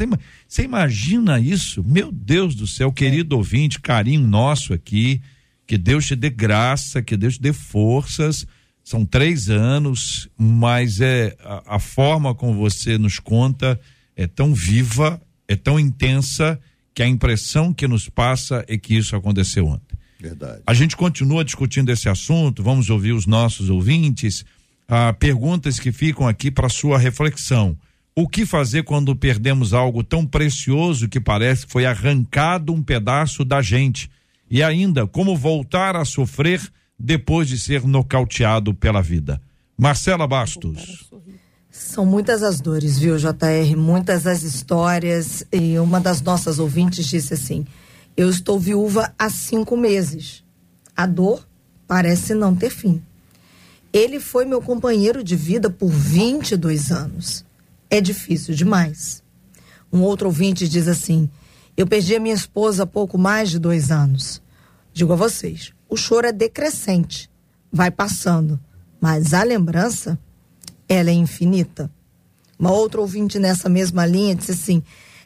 [0.46, 1.84] Você, imagina isso?
[1.84, 3.38] Meu Deus do céu, querido é.
[3.38, 5.20] ouvinte, carinho nosso aqui,
[5.66, 8.46] que Deus te dê graça, que Deus te dê forças.
[8.82, 13.78] São três anos, mas é a, a forma como você nos conta
[14.16, 16.58] é tão viva, é tão intensa
[16.92, 19.87] que a impressão que nos passa é que isso aconteceu ontem.
[20.20, 20.62] Verdade.
[20.66, 24.44] A gente continua discutindo esse assunto, vamos ouvir os nossos ouvintes.
[24.88, 27.76] Ah, perguntas que ficam aqui para sua reflexão.
[28.16, 33.44] O que fazer quando perdemos algo tão precioso que parece que foi arrancado um pedaço
[33.44, 34.10] da gente?
[34.50, 36.60] E ainda, como voltar a sofrer
[36.98, 39.40] depois de ser nocauteado pela vida?
[39.76, 41.08] Marcela Bastos.
[41.70, 43.76] São muitas as dores, viu, JR?
[43.76, 45.46] Muitas as histórias.
[45.52, 47.64] E uma das nossas ouvintes disse assim:
[48.18, 50.42] eu estou viúva há cinco meses.
[50.96, 51.46] A dor
[51.86, 53.00] parece não ter fim.
[53.92, 57.44] Ele foi meu companheiro de vida por 22 anos.
[57.88, 59.22] É difícil demais.
[59.92, 61.30] Um outro ouvinte diz assim:
[61.76, 64.42] Eu perdi a minha esposa há pouco mais de dois anos.
[64.92, 67.30] Digo a vocês: o choro é decrescente,
[67.70, 68.58] vai passando,
[69.00, 70.18] mas a lembrança,
[70.88, 71.88] ela é infinita.
[72.58, 74.82] Uma outra ouvinte nessa mesma linha disse assim: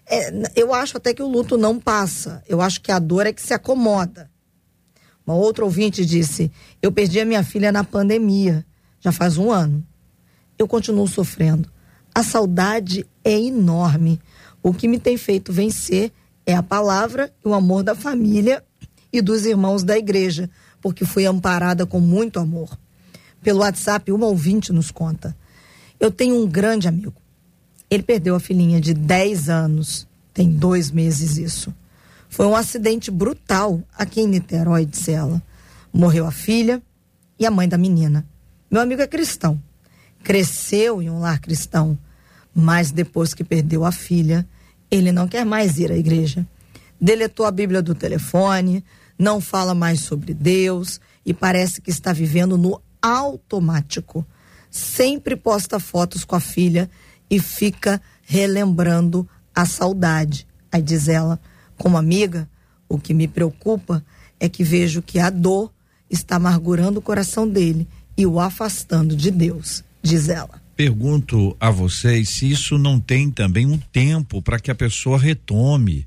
[0.07, 2.43] é, eu acho até que o luto não passa.
[2.49, 4.31] Eu acho que a dor é que se acomoda.
[5.27, 8.65] Uma outra ouvinte disse: Eu perdi a minha filha na pandemia,
[9.01, 9.87] já faz um ano.
[10.59, 11.71] Eu continuo sofrendo.
[12.15, 14.21] A saudade é enorme.
[14.63, 16.13] O que me tem feito vencer
[16.45, 18.63] é a palavra e o amor da família
[19.13, 22.79] e dos irmãos da igreja, porque fui amparada com muito amor.
[23.43, 25.37] Pelo WhatsApp, uma ouvinte nos conta.
[25.99, 27.22] Eu tenho um grande amigo.
[27.93, 31.75] Ele perdeu a filhinha de 10 anos, tem dois meses isso.
[32.27, 35.43] Foi um acidente brutal aqui em Niterói, disse ela.
[35.93, 36.81] Morreu a filha
[37.39, 38.27] e a mãe da menina.
[38.71, 39.63] Meu amigo é cristão.
[40.23, 41.99] Cresceu em um lar cristão,
[42.55, 44.49] mas depois que perdeu a filha,
[44.91, 46.47] ele não quer mais ir à igreja.
[46.99, 48.83] Deletou a Bíblia do telefone,
[49.19, 54.25] não fala mais sobre Deus e parece que está vivendo no automático.
[54.71, 56.89] Sempre posta fotos com a filha
[57.33, 60.47] e fica relembrando a saudade.
[60.71, 61.41] Aí diz ela,
[61.79, 62.47] como amiga,
[62.87, 64.05] o que me preocupa
[64.39, 65.73] é que vejo que a dor
[66.11, 70.61] está amargurando o coração dele e o afastando de Deus, diz ela.
[70.77, 76.07] Pergunto a vocês se isso não tem também um tempo para que a pessoa retome.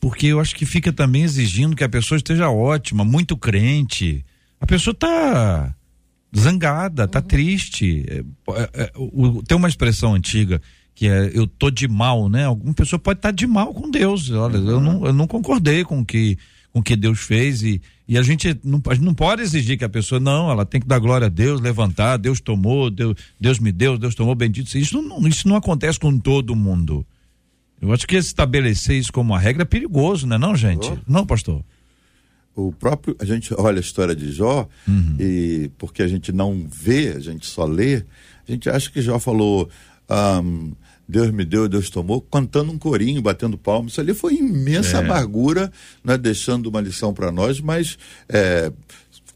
[0.00, 4.24] porque eu acho que fica também exigindo que a pessoa esteja ótima, muito crente.
[4.60, 5.74] A pessoa tá
[6.36, 7.24] zangada, tá uhum.
[7.26, 8.04] triste.
[8.08, 10.60] É, é, é, o, tem uma expressão antiga
[10.94, 12.44] que é eu tô de mal, né?
[12.44, 14.30] Alguma pessoa pode estar tá de mal com Deus.
[14.30, 14.70] Olha, uhum.
[14.70, 16.38] eu, não, eu não concordei com que
[16.74, 19.84] com que Deus fez e, e a gente não, a gente não pode exigir que
[19.84, 23.60] a pessoa não, ela tem que dar glória a Deus, levantar, Deus tomou, Deus, Deus
[23.60, 24.76] me deu, Deus tomou, bendito.
[24.76, 27.06] Isso não, isso não acontece com todo mundo.
[27.80, 30.92] Eu acho que estabelecer isso como uma regra é perigoso, né, não, gente?
[31.06, 31.62] Não, pastor.
[32.56, 35.16] O próprio, a gente olha a história de Jó uhum.
[35.18, 38.04] e porque a gente não vê, a gente só lê,
[38.46, 39.68] a gente acha que Jó falou,
[40.08, 40.72] um,
[41.08, 43.92] Deus me deu, Deus tomou, cantando um corinho, batendo palmas.
[43.92, 45.00] Isso ali foi imensa é.
[45.00, 45.70] amargura,
[46.02, 48.72] né, deixando uma lição para nós, mas é,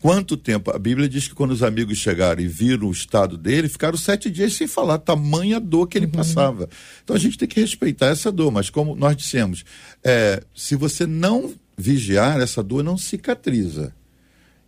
[0.00, 0.70] quanto tempo?
[0.74, 4.30] A Bíblia diz que quando os amigos chegaram e viram o estado dele, ficaram sete
[4.30, 6.12] dias sem falar, tamanha dor que ele uhum.
[6.12, 6.68] passava.
[7.04, 9.64] Então a gente tem que respeitar essa dor, mas como nós dissemos,
[10.02, 13.94] é, se você não vigiar, essa dor não cicatriza.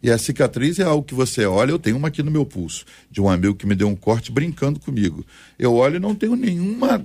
[0.02, 2.86] E a cicatriz é algo que você olha, eu tenho uma aqui no meu pulso,
[3.10, 5.26] de um amigo que me deu um corte brincando comigo.
[5.58, 7.04] Eu olho e não tenho nenhuma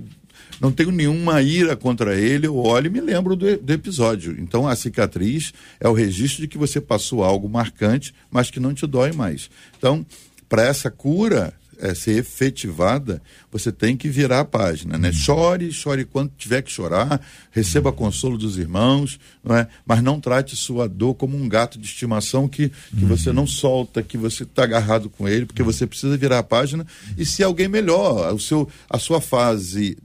[0.60, 4.36] não tenho nenhuma ira contra ele, eu olho e me lembro do, do, episódio.
[4.38, 8.72] Então a cicatriz é o registro de que você passou algo marcante, mas que não
[8.72, 9.50] te dói mais.
[9.76, 10.06] Então,
[10.48, 15.08] para essa cura, é, ser efetivada, você tem que virar a página, né?
[15.08, 15.14] Uhum.
[15.14, 19.68] Chore, chore quando tiver que chorar, receba consolo dos irmãos, não é?
[19.84, 23.08] mas não trate sua dor como um gato de estimação que, que uhum.
[23.08, 26.86] você não solta, que você está agarrado com ele, porque você precisa virar a página
[27.16, 29.96] e se alguém melhor, o seu, a sua fase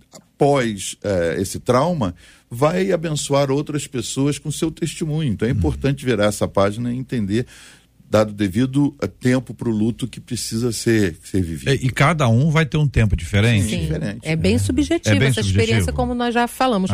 [0.42, 2.16] após é, esse trauma,
[2.50, 5.32] vai abençoar outras pessoas com seu testemunho.
[5.32, 7.46] Então é importante virar essa página e entender
[8.12, 11.72] dado devido tempo para o luto que precisa ser, ser vivido.
[11.72, 13.70] E, e, cada um vai ter um tempo diferente?
[13.70, 14.20] Sim, diferente.
[14.22, 14.58] É bem é.
[14.58, 15.62] subjetivo é bem essa subjetivo.
[15.62, 16.92] experiência, como nós já falamos.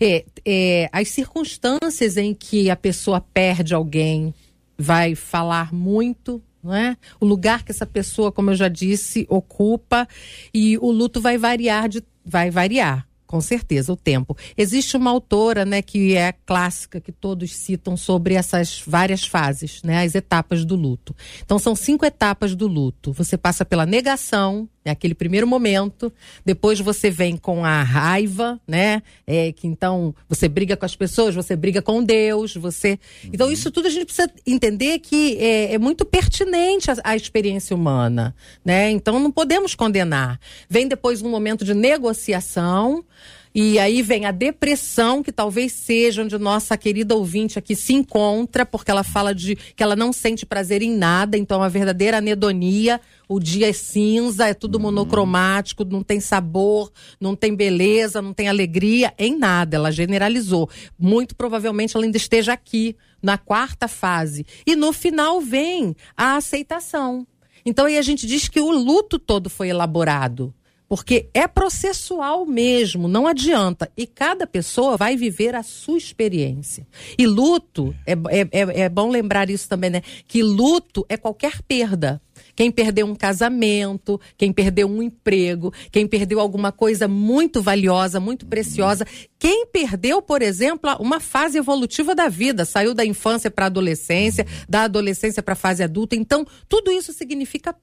[0.00, 4.32] É, é, as circunstâncias em que a pessoa perde alguém
[4.78, 6.94] vai falar muito não é?
[7.18, 10.06] O lugar que essa pessoa, como eu já disse, ocupa
[10.52, 14.36] e o luto vai variar de, vai variar com certeza, o tempo.
[14.56, 20.02] Existe uma autora, né, que é clássica, que todos citam sobre essas várias fases, né,
[20.02, 21.14] as etapas do luto.
[21.40, 23.12] Então, são cinco etapas do luto.
[23.12, 26.12] Você passa pela negação, é aquele primeiro momento.
[26.44, 29.02] Depois você vem com a raiva, né?
[29.26, 32.98] É, que então você briga com as pessoas, você briga com Deus, você.
[33.24, 33.30] Uhum.
[33.32, 38.34] Então, isso tudo a gente precisa entender que é, é muito pertinente à, experiência humana,
[38.64, 38.90] né?
[38.90, 40.40] Então não podemos condenar.
[40.68, 43.04] Vem depois um momento de negociação.
[43.52, 48.64] E aí vem a depressão, que talvez seja onde nossa querida ouvinte aqui se encontra,
[48.64, 53.00] porque ela fala de que ela não sente prazer em nada, então a verdadeira anedonia,
[53.28, 58.48] o dia é cinza, é tudo monocromático, não tem sabor, não tem beleza, não tem
[58.48, 59.76] alegria em nada.
[59.76, 60.70] Ela generalizou.
[60.96, 64.46] Muito provavelmente ela ainda esteja aqui na quarta fase.
[64.64, 67.26] E no final vem a aceitação.
[67.66, 70.54] Então aí a gente diz que o luto todo foi elaborado
[70.90, 73.88] porque é processual mesmo, não adianta.
[73.96, 76.84] E cada pessoa vai viver a sua experiência.
[77.16, 80.02] E luto, é, é, é, é bom lembrar isso também, né?
[80.26, 82.20] Que luto é qualquer perda.
[82.56, 88.44] Quem perdeu um casamento, quem perdeu um emprego, quem perdeu alguma coisa muito valiosa, muito
[88.46, 89.06] preciosa,
[89.38, 94.44] quem perdeu, por exemplo, uma fase evolutiva da vida, saiu da infância para a adolescência,
[94.68, 96.16] da adolescência para a fase adulta.
[96.16, 97.76] Então, tudo isso significa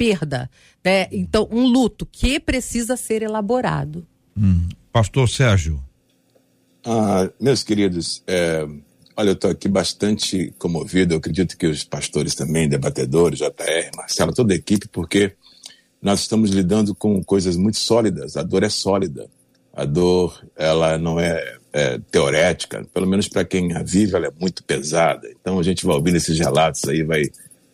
[0.00, 0.50] perda,
[0.82, 1.08] né?
[1.12, 4.06] Então, um luto que precisa ser elaborado.
[4.34, 4.66] Hum.
[4.90, 5.78] Pastor Sérgio.
[6.82, 8.66] Ah, meus queridos, é,
[9.14, 11.12] olha, eu estou aqui bastante comovido.
[11.12, 15.34] Eu acredito que os pastores também, debatedores, JR, Marcelo, toda a equipe, porque
[16.00, 18.38] nós estamos lidando com coisas muito sólidas.
[18.38, 19.28] A dor é sólida.
[19.70, 22.86] A dor, ela não é, é teorética.
[22.94, 25.28] Pelo menos para quem a vive, ela é muito pesada.
[25.38, 27.24] Então a gente vai ouvindo esses relatos aí, vai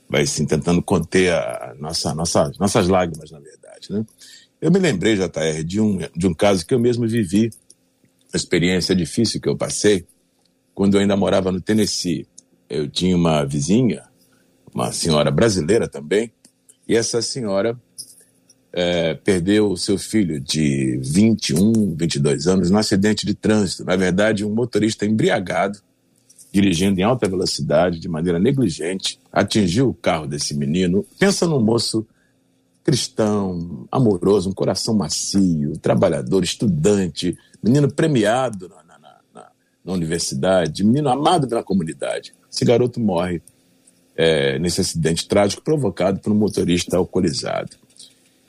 [0.09, 3.89] vai assim, tentando conter a nossa, nossa, nossas lágrimas, na verdade.
[3.91, 4.05] Né?
[4.61, 7.51] Eu me lembrei, JR, de um, de um caso que eu mesmo vivi,
[8.33, 10.07] uma experiência difícil que eu passei,
[10.75, 12.27] quando eu ainda morava no Tennessee.
[12.69, 14.05] Eu tinha uma vizinha,
[14.75, 16.33] uma senhora brasileira também,
[16.89, 17.79] e essa senhora
[18.73, 23.85] é, perdeu o seu filho de 21, 22 anos num acidente de trânsito.
[23.85, 25.81] Na verdade, um motorista embriagado
[26.53, 31.05] dirigindo em alta velocidade, de maneira negligente, atingiu o carro desse menino.
[31.19, 32.07] Pensa num moço
[32.83, 38.99] cristão, amoroso, um coração macio, trabalhador, estudante, menino premiado na, na,
[39.35, 39.49] na,
[39.85, 42.33] na universidade, menino amado pela comunidade.
[42.51, 43.43] Esse garoto morre
[44.17, 47.77] é, nesse acidente trágico provocado por um motorista alcoolizado.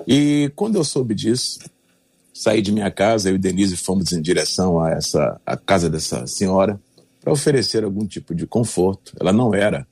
[0.08, 1.60] E quando eu soube disso,
[2.32, 6.26] saí de minha casa, eu e Denise fomos em direção a essa a casa dessa
[6.28, 6.80] senhora
[7.28, 9.14] para oferecer algum tipo de conforto.
[9.20, 9.86] Ela não era,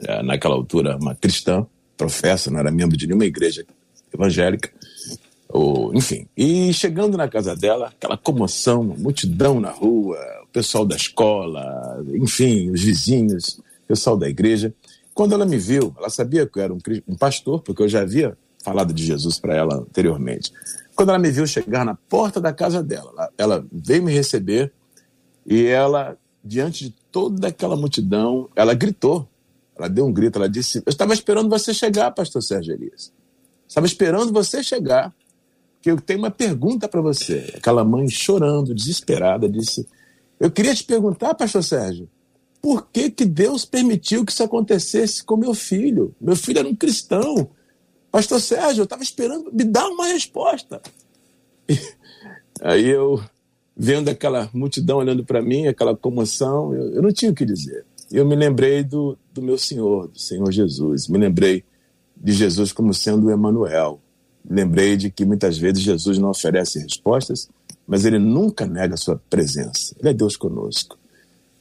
[0.00, 1.66] é, naquela altura, uma cristã,
[1.98, 3.66] professa, não era membro de nenhuma igreja
[4.10, 4.70] evangélica,
[5.50, 6.26] ou, enfim.
[6.34, 12.70] E chegando na casa dela, aquela comoção, multidão na rua, o pessoal da escola, enfim,
[12.70, 14.72] os vizinhos, o pessoal da igreja.
[15.12, 18.00] Quando ela me viu, ela sabia que eu era um, um pastor, porque eu já
[18.00, 18.34] havia
[18.64, 20.54] falado de Jesus para ela anteriormente.
[20.96, 24.72] Quando ela me viu chegar na porta da casa dela, ela, ela veio me receber
[25.46, 26.16] e ela,
[26.48, 29.28] diante de toda aquela multidão, ela gritou.
[29.76, 33.12] Ela deu um grito, ela disse: Eu estava esperando você chegar, pastor Sérgio Elias.
[33.68, 35.14] Estava esperando você chegar,
[35.80, 37.52] que eu tenho uma pergunta para você.
[37.54, 39.86] Aquela mãe chorando, desesperada, disse:
[40.40, 42.08] Eu queria te perguntar, pastor Sérgio,
[42.60, 46.14] por que, que Deus permitiu que isso acontecesse com meu filho?
[46.20, 47.50] Meu filho era um cristão.
[48.10, 50.80] Pastor Sérgio, eu estava esperando, me dá uma resposta.
[51.70, 51.78] E,
[52.62, 53.22] aí eu,
[53.78, 57.84] vendo aquela multidão olhando para mim, aquela comoção, eu, eu, não tinha o que dizer.
[58.10, 61.06] Eu me lembrei do, do meu Senhor, do Senhor Jesus.
[61.06, 61.62] Me lembrei
[62.16, 64.00] de Jesus como sendo o Emanuel.
[64.44, 67.48] Me lembrei de que muitas vezes Jesus não oferece respostas,
[67.86, 69.94] mas ele nunca nega a sua presença.
[70.00, 70.98] Ele é Deus conosco.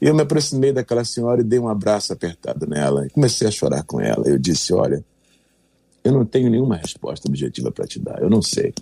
[0.02, 3.08] E eu me aproximei daquela senhora e dei um abraço apertado nela.
[3.14, 4.28] Comecei a chorar com ela.
[4.28, 5.04] Eu disse: Olha,
[6.04, 8.74] eu não tenho nenhuma resposta objetiva para te dar, eu não sei.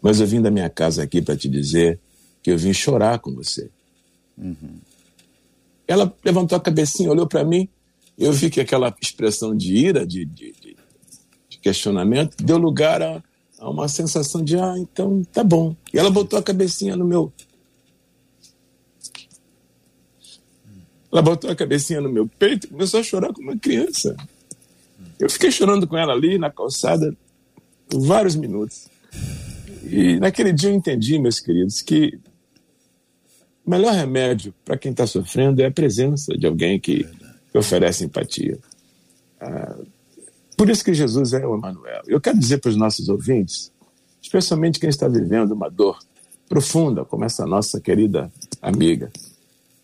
[0.00, 2.00] Mas eu vim da minha casa aqui para te dizer
[2.42, 3.70] que eu vim chorar com você.
[4.36, 4.78] Uhum.
[5.86, 7.68] Ela levantou a cabecinha, olhou para mim,
[8.18, 10.52] eu vi que aquela expressão de ira, de, de,
[11.48, 13.22] de questionamento, deu lugar a,
[13.58, 15.74] a, uma sensação de, ah, então tá bom.
[15.92, 17.32] E ela botou a cabecinha no meu.
[21.10, 24.16] Ela botou a cabecinha no meu peito e começou a chorar como uma criança.
[25.18, 27.16] Eu fiquei chorando com ela ali na calçada
[27.92, 28.88] vários minutos.
[29.84, 32.18] E naquele dia eu entendi, meus queridos, que
[33.64, 37.04] o melhor remédio para quem está sofrendo é a presença de alguém que,
[37.50, 38.58] que oferece empatia.
[39.40, 39.76] Ah,
[40.56, 42.02] por isso que Jesus é o Emmanuel.
[42.06, 43.72] Eu quero dizer para os nossos ouvintes,
[44.20, 45.98] especialmente quem está vivendo uma dor
[46.48, 49.10] profunda, como essa nossa querida amiga,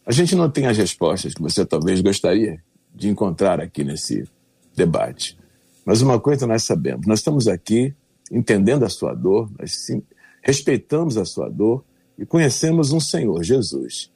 [0.04, 2.62] a gente não tem as respostas que você talvez gostaria
[2.94, 4.28] de encontrar aqui nesse
[4.74, 5.38] debate.
[5.84, 7.94] Mas uma coisa nós sabemos: nós estamos aqui
[8.30, 10.02] entendendo a sua dor, nós sim,
[10.42, 11.84] respeitamos a sua dor
[12.18, 14.10] e conhecemos um Senhor, Jesus,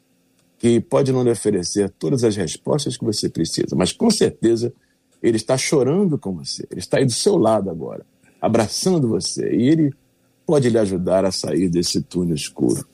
[0.59, 4.72] que pode não lhe oferecer todas as respostas que você precisa, mas com certeza
[5.22, 8.05] ele está chorando com você, ele está aí do seu lado agora,
[8.40, 9.94] abraçando você, e ele
[10.44, 12.86] pode lhe ajudar a sair desse túnel escuro.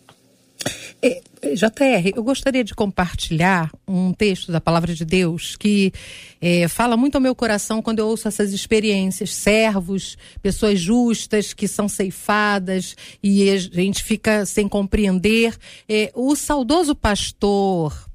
[1.01, 1.21] É,
[1.55, 5.93] JR, eu gostaria de compartilhar um texto da Palavra de Deus que
[6.41, 9.35] é, fala muito ao meu coração quando eu ouço essas experiências.
[9.35, 15.57] Servos, pessoas justas que são ceifadas e a gente fica sem compreender.
[15.89, 18.08] É, o saudoso pastor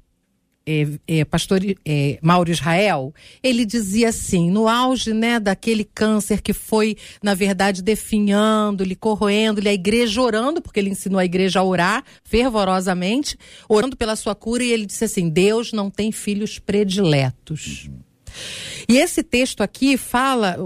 [0.66, 3.12] é, é, pastor é, Mauro Israel,
[3.42, 9.74] ele dizia assim, no auge né, daquele câncer que foi, na verdade, definhando-lhe, corroendo-lhe, a
[9.74, 13.38] igreja orando, porque ele ensinou a igreja a orar fervorosamente,
[13.68, 17.88] orando pela sua cura, e ele disse assim: Deus não tem filhos prediletos.
[18.88, 20.56] E esse texto aqui fala,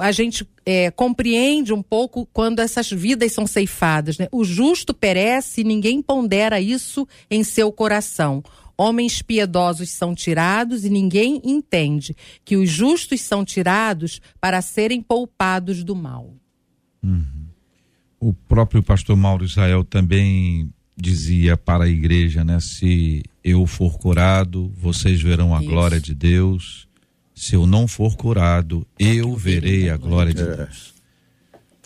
[0.00, 4.16] a gente é, compreende um pouco quando essas vidas são ceifadas.
[4.16, 4.28] Né?
[4.32, 8.42] O justo perece e ninguém pondera isso em seu coração.
[8.78, 12.14] Homens piedosos são tirados e ninguém entende
[12.44, 16.34] que os justos são tirados para serem poupados do mal.
[17.02, 17.46] Uhum.
[18.20, 22.58] O próprio pastor Mauro Israel também dizia para a igreja, né?
[22.60, 25.68] Se eu for curado, vocês verão a Isso.
[25.68, 26.88] glória de Deus.
[27.34, 30.95] Se eu não for curado, eu verei a glória de Deus.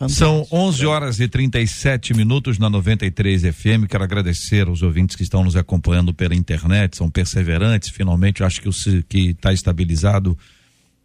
[0.08, 3.86] São 11 horas e 37 minutos na 93 FM.
[3.86, 7.90] Quero agradecer aos ouvintes que estão nos acompanhando pela internet, são perseverantes.
[7.90, 10.38] Finalmente, acho que está estabilizado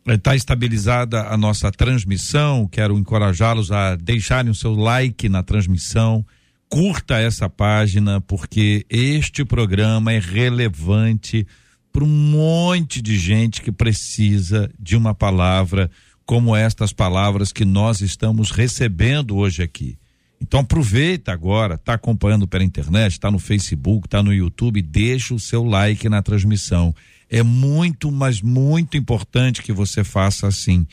[0.07, 2.67] está estabilizada a nossa transmissão.
[2.67, 6.25] Quero encorajá-los a deixarem o seu like na transmissão.
[6.69, 11.45] Curta essa página, porque este programa é relevante
[11.91, 15.89] para um monte de gente que precisa de uma palavra
[16.25, 19.97] como estas palavras que nós estamos recebendo hoje aqui.
[20.41, 25.39] Então aproveita agora, está acompanhando pela internet, está no Facebook, está no YouTube, deixa o
[25.39, 26.93] seu like na transmissão.
[27.29, 30.85] É muito, mas muito importante que você faça assim.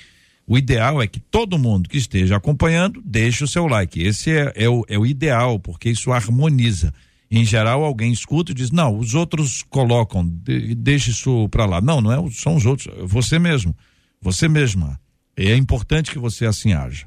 [0.46, 4.02] O ideal é que todo mundo que esteja acompanhando deixe o seu like.
[4.02, 6.92] Esse é, é, o, é o ideal, porque isso harmoniza.
[7.30, 11.80] Em geral, alguém escuta e diz: não, os outros colocam, de, deixa isso para lá.
[11.80, 13.74] Não, não é, são os outros, você mesmo,
[14.20, 15.00] você mesma.
[15.36, 17.06] É importante que você assim haja.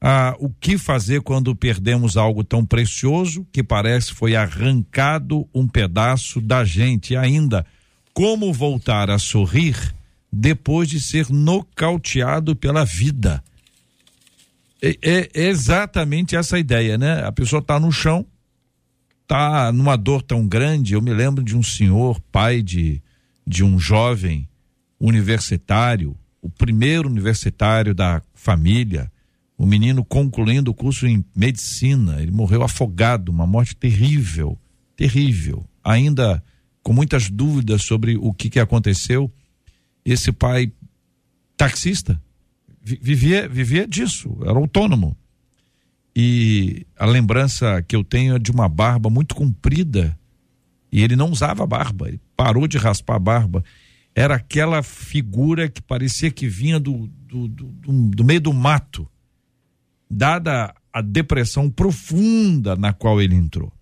[0.00, 6.40] Ah, o que fazer quando perdemos algo tão precioso que parece foi arrancado um pedaço
[6.40, 7.12] da gente?
[7.12, 7.66] E ainda,
[8.12, 9.76] Como voltar a sorrir
[10.32, 13.42] depois de ser nocauteado pela vida?
[14.82, 17.22] É, é exatamente essa ideia, né?
[17.24, 18.26] A pessoa está no chão,
[19.22, 20.94] está numa dor tão grande.
[20.94, 23.00] Eu me lembro de um senhor, pai de,
[23.46, 24.48] de um jovem
[24.98, 29.10] universitário, o primeiro universitário da família,
[29.56, 32.20] o menino concluindo o curso em medicina.
[32.22, 34.58] Ele morreu afogado, uma morte terrível,
[34.96, 35.64] terrível.
[35.84, 36.42] Ainda
[36.82, 39.30] com muitas dúvidas sobre o que, que aconteceu.
[40.04, 40.72] Esse pai,
[41.56, 42.20] taxista,
[42.82, 45.16] vivia, vivia disso, era autônomo.
[46.16, 50.18] E a lembrança que eu tenho é de uma barba muito comprida.
[50.90, 53.64] E ele não usava barba, ele parou de raspar a barba.
[54.20, 57.66] Era aquela figura que parecia que vinha do, do, do,
[58.10, 59.08] do meio do mato,
[60.10, 63.72] dada a depressão profunda na qual ele entrou.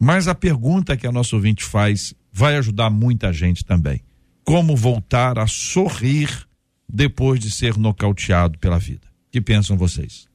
[0.00, 4.02] Mas a pergunta que a nossa ouvinte faz vai ajudar muita gente também.
[4.44, 6.48] Como voltar a sorrir
[6.88, 9.06] depois de ser nocauteado pela vida.
[9.28, 10.26] O que pensam vocês?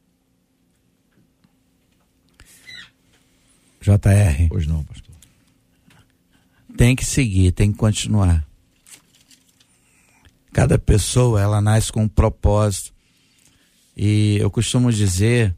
[3.81, 4.47] JR.
[4.47, 5.13] Pois não, pastor.
[6.77, 8.47] Tem que seguir, tem que continuar.
[10.53, 12.93] Cada pessoa, ela nasce com um propósito.
[13.97, 15.55] E eu costumo dizer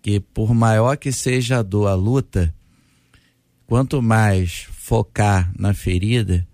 [0.00, 2.54] que por maior que seja a dor, a luta,
[3.66, 6.46] quanto mais focar na ferida,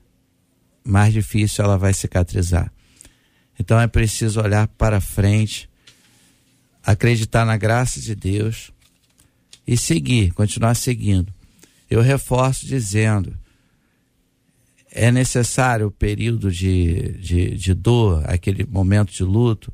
[0.83, 2.73] mais difícil ela vai cicatrizar.
[3.61, 5.69] Então é preciso olhar para frente,
[6.83, 8.71] acreditar na graça de Deus
[9.67, 11.33] e seguir, continuar seguindo.
[11.91, 13.38] Eu reforço dizendo:
[14.99, 19.73] é necessário o período de, de, de dor, aquele momento de luto,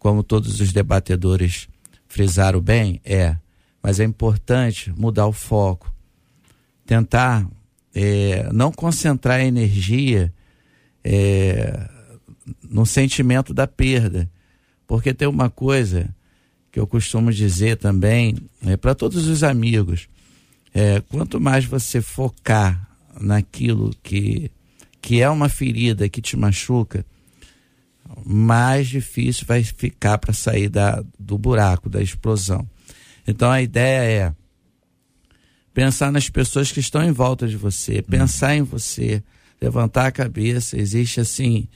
[0.00, 1.68] como todos os debatedores
[2.08, 3.00] frisaram bem?
[3.04, 3.36] É.
[3.80, 5.94] Mas é importante mudar o foco,
[6.84, 7.48] tentar
[7.94, 10.34] é, não concentrar a energia
[11.04, 11.88] é,
[12.68, 14.28] no sentimento da perda.
[14.88, 16.12] Porque tem uma coisa
[16.72, 18.36] que eu costumo dizer também
[18.66, 20.08] é, para todos os amigos:
[20.74, 22.91] é, quanto mais você focar
[23.22, 24.50] naquilo que,
[25.00, 27.04] que é uma ferida que te machuca,
[28.24, 32.68] mais difícil vai ficar para sair da, do buraco, da explosão.
[33.26, 34.34] Então a ideia é
[35.72, 39.22] pensar nas pessoas que estão em volta de você, pensar em você,
[39.60, 40.76] levantar a cabeça.
[40.78, 41.68] Existe assim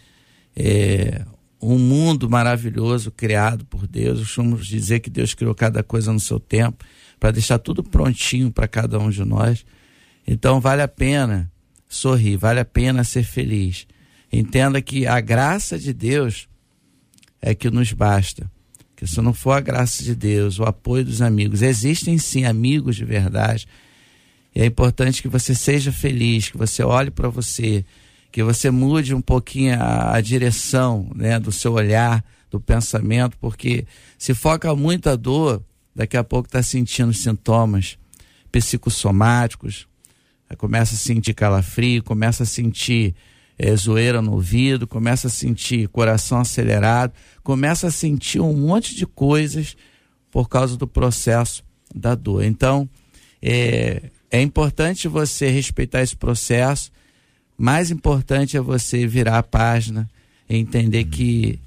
[0.55, 1.24] é,
[1.61, 4.20] um mundo maravilhoso criado por Deus.
[4.20, 6.84] Costumamos dizer que Deus criou cada coisa no seu tempo
[7.18, 9.64] para deixar tudo prontinho para cada um de nós.
[10.27, 11.51] Então vale a pena
[11.89, 13.87] sorrir, vale a pena ser feliz.
[14.33, 16.49] Entenda que a graça de Deus
[17.41, 18.51] é que nos basta.
[18.97, 22.97] Que se não for a graça de Deus, o apoio dos amigos, existem sim amigos
[22.97, 23.68] de verdade.
[24.55, 27.85] E é importante que você seja feliz, que você olhe para você,
[28.33, 33.87] que você mude um pouquinho a, a direção né, do seu olhar, do pensamento, porque
[34.18, 35.62] se foca muito a dor,
[35.95, 37.99] daqui a pouco está sentindo sintomas
[38.51, 39.87] psicossomáticos,
[40.55, 43.14] começa a sentir calafrio, começa a sentir
[43.59, 49.07] é, zoeira no ouvido, começa a sentir coração acelerado, começa a sentir um monte de
[49.07, 49.76] coisas
[50.30, 52.44] por causa do processo da dor.
[52.44, 52.88] Então,
[53.42, 56.90] é, é importante você respeitar esse processo
[57.57, 60.09] mais importante é você virar a página
[60.49, 61.59] e entender que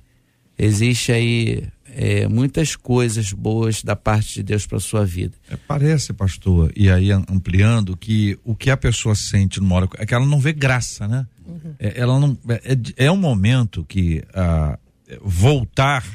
[0.58, 1.64] existe aí
[1.96, 5.36] é, muitas coisas boas da parte de Deus para sua vida.
[5.50, 10.06] É, parece, pastor, e aí ampliando que o que a pessoa sente numa hora é
[10.06, 11.28] que ela não vê graça, né?
[11.46, 11.76] Uhum.
[11.80, 14.78] É, ela não é, é, é um momento que ah,
[15.22, 16.06] voltar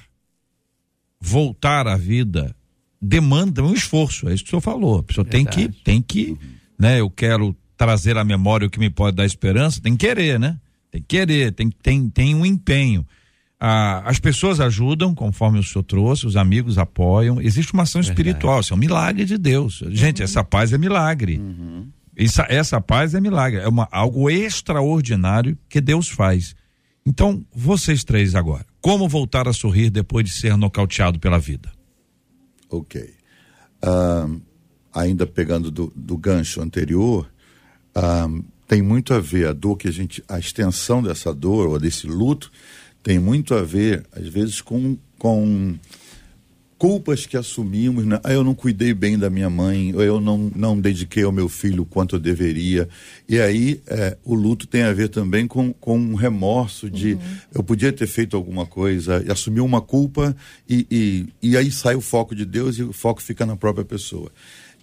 [1.20, 2.54] voltar à vida
[3.00, 4.98] demanda um esforço, é isso que o senhor falou.
[4.98, 5.56] A pessoa Verdade.
[5.56, 6.38] tem que tem que,
[6.78, 7.00] né?
[7.00, 10.58] Eu quero trazer à memória o que me pode dar esperança, tem que querer, né?
[10.90, 13.06] Tem que querer, tem, tem, tem um empenho.
[13.66, 17.40] Ah, as pessoas ajudam, conforme o senhor trouxe, os amigos apoiam.
[17.40, 18.20] Existe uma ação Verdade.
[18.20, 19.82] espiritual, isso é um milagre de Deus.
[19.88, 20.24] Gente, uhum.
[20.24, 21.38] essa paz é milagre.
[21.38, 21.88] Uhum.
[22.14, 26.54] Essa, essa paz é milagre, é uma, algo extraordinário que Deus faz.
[27.06, 31.72] Então, vocês três agora, como voltar a sorrir depois de ser nocauteado pela vida?
[32.68, 33.14] Ok.
[33.82, 34.42] Uh,
[34.92, 37.26] ainda pegando do, do gancho anterior,
[37.96, 41.78] um, tem muito a ver a dor que a gente, a extensão dessa dor ou
[41.78, 42.52] desse luto
[43.04, 45.76] tem muito a ver, às vezes, com, com
[46.78, 48.18] culpas que assumimos, né?
[48.24, 51.82] ah, eu não cuidei bem da minha mãe, eu não, não dediquei ao meu filho
[51.82, 52.88] o quanto eu deveria.
[53.28, 57.20] E aí é, o luto tem a ver também com, com um remorso de uhum.
[57.54, 60.34] eu podia ter feito alguma coisa, e assumir uma culpa,
[60.66, 63.84] e, e, e aí sai o foco de Deus e o foco fica na própria
[63.84, 64.32] pessoa.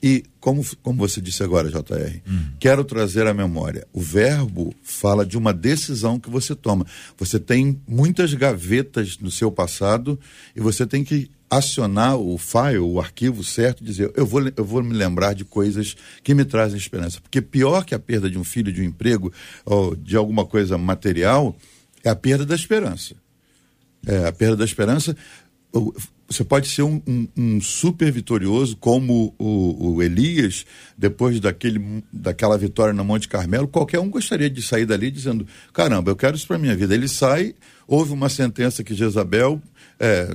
[0.01, 2.47] E como, como você disse agora, JR, hum.
[2.59, 3.87] quero trazer à memória.
[3.93, 6.85] O verbo fala de uma decisão que você toma.
[7.17, 10.19] Você tem muitas gavetas no seu passado
[10.55, 14.63] e você tem que acionar o file, o arquivo certo, e dizer, eu vou, eu
[14.63, 17.19] vou me lembrar de coisas que me trazem esperança.
[17.19, 19.31] Porque pior que a perda de um filho, de um emprego,
[19.65, 21.53] ou de alguma coisa material,
[22.03, 23.15] é a perda da esperança.
[24.07, 25.15] É, a perda da esperança.
[26.31, 30.65] Você pode ser um, um, um super vitorioso, como o, o, Elias,
[30.97, 33.67] depois daquele, daquela vitória no Monte Carmelo.
[33.67, 36.93] Qualquer um gostaria de sair dali dizendo: caramba, eu quero isso para minha vida.
[36.93, 37.53] Ele sai,
[37.85, 39.61] houve uma sentença que Jezabel.
[39.99, 40.33] É,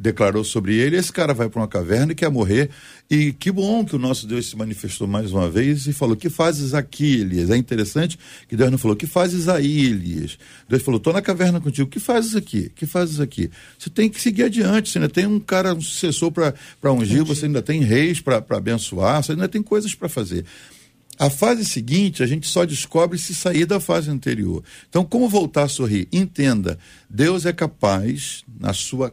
[0.00, 2.70] declarou sobre ele, esse cara vai para uma caverna e quer morrer.
[3.10, 6.30] E que bom que o nosso Deus se manifestou mais uma vez e falou: Que
[6.30, 7.50] fazes aqui, Elias?
[7.50, 10.38] É interessante que Deus não falou: Que fazes aí, Elias?
[10.68, 11.90] Deus falou: Estou na caverna contigo.
[11.90, 12.72] Que fazes aqui?
[12.74, 13.50] Que fazes aqui?
[13.78, 14.88] Você tem que seguir adiante.
[14.88, 19.22] Você ainda tem um cara, um sucessor para ungir, você ainda tem reis para abençoar,
[19.22, 20.46] você ainda tem coisas para fazer.
[21.18, 24.64] A fase seguinte, a gente só descobre se sair da fase anterior.
[24.88, 26.08] Então, como voltar a sorrir?
[26.10, 26.78] Entenda,
[27.10, 29.12] Deus é capaz, na sua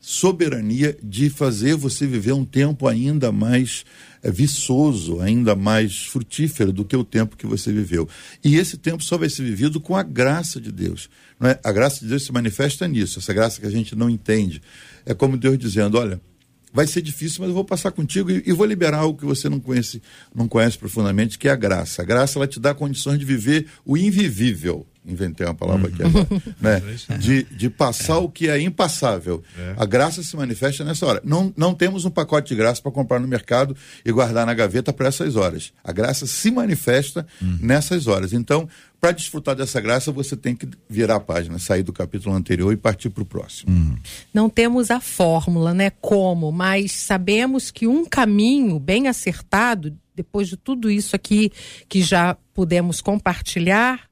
[0.00, 3.84] soberania de fazer você viver um tempo ainda mais
[4.22, 8.08] é, viçoso, ainda mais frutífero do que o tempo que você viveu.
[8.44, 11.08] E esse tempo só vai ser vivido com a graça de Deus.
[11.38, 11.58] Não é?
[11.62, 14.62] A graça de Deus se manifesta nisso, essa graça que a gente não entende.
[15.04, 16.20] É como Deus dizendo: olha,
[16.72, 19.48] vai ser difícil, mas eu vou passar contigo e, e, vou liberar algo que você
[19.48, 20.02] não conhece,
[20.34, 22.02] não conhece profundamente, que é a graça.
[22.02, 26.26] A graça ela te dá condições de viver o invivível inventei uma palavra aqui agora,
[26.30, 26.40] uhum.
[26.60, 26.82] né?
[27.18, 28.18] de, de passar é.
[28.18, 29.42] o que é impassável.
[29.58, 29.74] É.
[29.76, 31.20] A graça se manifesta nessa hora.
[31.24, 34.92] Não, não temos um pacote de graça para comprar no mercado e guardar na gaveta
[34.92, 35.72] para essas horas.
[35.82, 37.58] A graça se manifesta uhum.
[37.60, 38.32] nessas horas.
[38.32, 38.68] Então,
[39.00, 42.76] para desfrutar dessa graça, você tem que virar a página, sair do capítulo anterior e
[42.76, 43.72] partir para o próximo.
[43.72, 43.96] Uhum.
[44.34, 45.90] Não temos a fórmula, né?
[45.90, 51.52] Como, mas sabemos que um caminho bem acertado, depois de tudo isso aqui
[51.88, 54.08] que já pudemos compartilhar,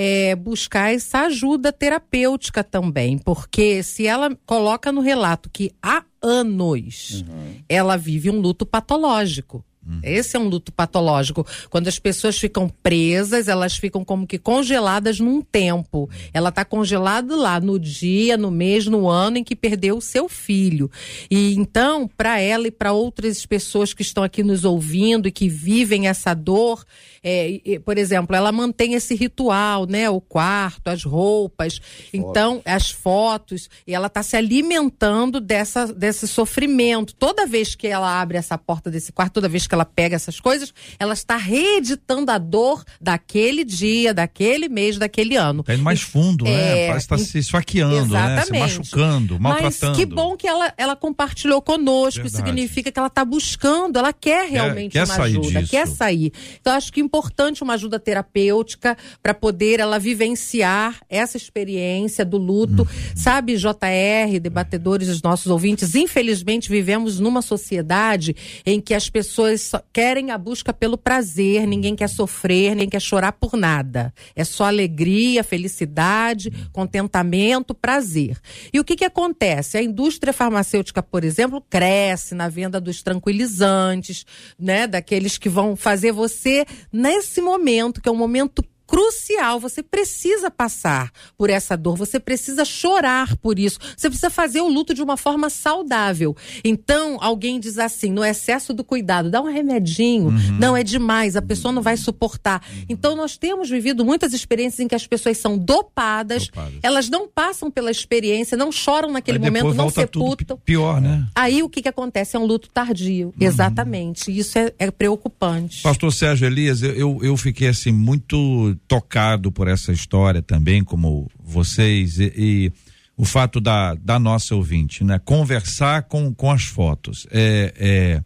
[0.00, 7.24] é, buscar essa ajuda terapêutica também, porque se ela coloca no relato que há anos
[7.26, 7.56] uhum.
[7.68, 9.64] ela vive um luto patológico.
[9.88, 10.00] Uhum.
[10.02, 11.46] Esse é um luto patológico.
[11.70, 16.10] Quando as pessoas ficam presas, elas ficam como que congeladas num tempo.
[16.32, 20.28] Ela está congelada lá no dia, no mês, no ano em que perdeu o seu
[20.28, 20.90] filho.
[21.30, 25.48] E então, para ela e para outras pessoas que estão aqui nos ouvindo e que
[25.48, 26.84] vivem essa dor,
[27.22, 30.10] é, por exemplo, ela mantém esse ritual, né?
[30.10, 31.80] O quarto, as roupas,
[32.12, 37.14] então as fotos, e ela está se alimentando dessa, desse sofrimento.
[37.14, 40.40] Toda vez que ela abre essa porta desse quarto, toda vez que ela pega essas
[40.40, 45.62] coisas, ela está reeditando a dor daquele dia, daquele mês, daquele ano.
[45.62, 46.50] Tá indo mais fundo, né?
[46.50, 46.86] é, né?
[46.88, 48.42] Parece estar tá se esfaqueando, né?
[48.44, 49.92] Se machucando, maltratando.
[49.92, 52.22] Mas que bom que ela, ela compartilhou conosco.
[52.22, 52.36] Verdade.
[52.36, 55.70] significa que ela está buscando, ela quer realmente quer, quer uma ajuda, disso.
[55.70, 56.32] quer sair.
[56.60, 62.36] Então, acho que é importante uma ajuda terapêutica para poder ela vivenciar essa experiência do
[62.36, 62.82] luto.
[62.82, 63.12] Hum.
[63.14, 69.57] Sabe, JR, debatedores, os nossos ouvintes, infelizmente vivemos numa sociedade em que as pessoas
[69.92, 74.12] querem a busca pelo prazer, ninguém quer sofrer, ninguém quer chorar por nada.
[74.34, 78.38] É só alegria, felicidade, contentamento, prazer.
[78.72, 79.78] E o que, que acontece?
[79.78, 84.24] A indústria farmacêutica, por exemplo, cresce na venda dos tranquilizantes,
[84.58, 84.86] né?
[84.86, 89.60] Daqueles que vão fazer você, nesse momento, que é um momento crucial.
[89.60, 94.68] Você precisa passar por essa dor, você precisa chorar por isso, você precisa fazer o
[94.68, 96.34] luto de uma forma saudável.
[96.64, 100.58] Então, alguém diz assim: no excesso do cuidado, dá um remedinho, uhum.
[100.58, 102.64] não é demais, a pessoa não vai suportar.
[102.88, 106.78] Então, nós temos vivido muitas experiências em que as pessoas são dopadas, dopadas.
[106.82, 110.58] elas não passam pela experiência, não choram naquele momento, não sepultam.
[110.64, 111.26] Pior, né?
[111.34, 112.36] Aí o que, que acontece?
[112.36, 113.28] É um luto tardio.
[113.28, 113.46] Uhum.
[113.46, 114.36] Exatamente.
[114.36, 115.82] Isso é, é preocupante.
[115.82, 122.18] Pastor Sérgio Elias, eu, eu fiquei assim muito tocado por essa história também, como vocês,
[122.18, 122.72] e, e
[123.16, 125.18] o fato da, da nossa ouvinte, né?
[125.18, 128.22] Conversar com, com as fotos é, é,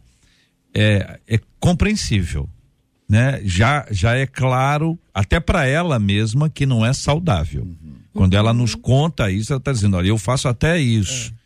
[0.73, 2.47] é, é compreensível,
[3.09, 3.41] né?
[3.43, 7.63] Já, já é claro, até para ela mesma, que não é saudável.
[7.63, 7.93] Uhum.
[8.13, 11.33] Quando ela nos conta isso, ela está dizendo, olha, eu faço até isso.
[11.39, 11.43] É.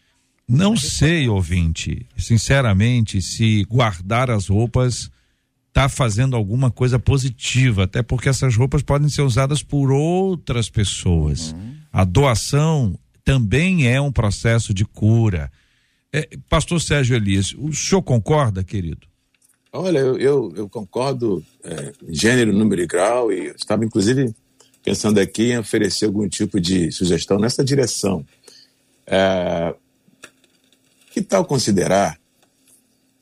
[0.50, 5.10] Não sei, ouvinte, sinceramente, se guardar as roupas
[5.78, 11.52] está fazendo alguma coisa positiva, até porque essas roupas podem ser usadas por outras pessoas.
[11.52, 11.76] Uhum.
[11.94, 15.52] A doação também é um processo de cura.
[16.12, 19.06] É, Pastor Sérgio Elias, o senhor concorda, querido?
[19.72, 24.34] Olha, eu, eu, eu concordo, é, gênero, número e grau, e estava inclusive
[24.84, 28.26] pensando aqui em oferecer algum tipo de sugestão nessa direção.
[29.06, 29.76] É,
[31.12, 32.18] que tal considerar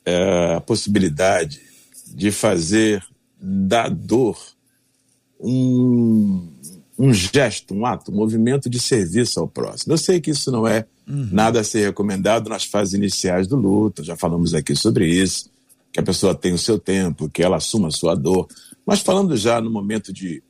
[0.06, 1.66] é, a possibilidade
[2.14, 3.04] de fazer
[3.40, 4.38] da dor
[5.40, 6.48] um,
[6.98, 9.92] um gesto, um ato, um movimento de serviço ao próximo.
[9.92, 11.28] Eu sei que isso não é uhum.
[11.30, 15.50] nada a ser recomendado nas fases iniciais do luto, já falamos aqui sobre isso,
[15.92, 18.48] que a pessoa tem o seu tempo, que ela assuma a sua dor.
[18.84, 20.42] Mas falando já no momento de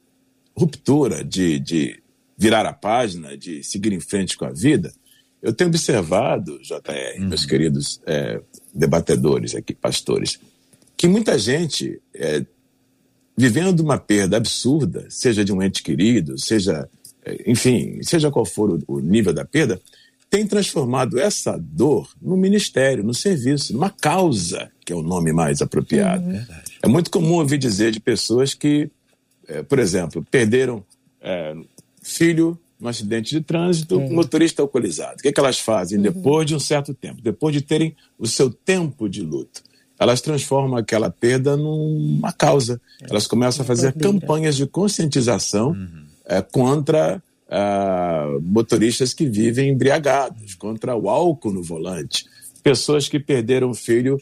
[0.57, 2.03] ruptura, de, de
[2.37, 4.93] virar a página, de seguir em frente com a vida,
[5.43, 7.29] eu tenho observado, JR, uhum.
[7.29, 8.41] meus queridos é,
[8.75, 10.41] debatedores aqui, pastores,
[10.97, 12.45] que muita gente é,
[13.37, 16.89] vivendo uma perda absurda, seja de um ente querido, seja,
[17.25, 19.81] é, enfim, seja qual for o, o nível da perda,
[20.31, 25.63] tem transformado essa dor no ministério, no serviço, numa causa, que é o nome mais
[25.63, 26.27] apropriado.
[26.27, 26.45] Uhum.
[26.83, 28.91] É muito comum ouvir dizer de pessoas que,
[29.47, 30.85] é, por exemplo, perderam
[31.21, 31.55] é,
[32.03, 34.11] filho num acidente de trânsito, é.
[34.11, 35.15] motorista alcoolizado.
[35.19, 36.03] O que, é que elas fazem uhum.
[36.03, 37.23] depois de um certo tempo?
[37.23, 39.63] Depois de terem o seu tempo de luto,
[39.99, 42.81] elas transformam aquela perda numa causa.
[43.03, 43.11] É.
[43.11, 46.05] Elas começam a fazer campanhas de conscientização uhum.
[46.27, 52.27] é, contra uh, motoristas que vivem embriagados, contra o álcool no volante,
[52.63, 54.21] pessoas que perderam filho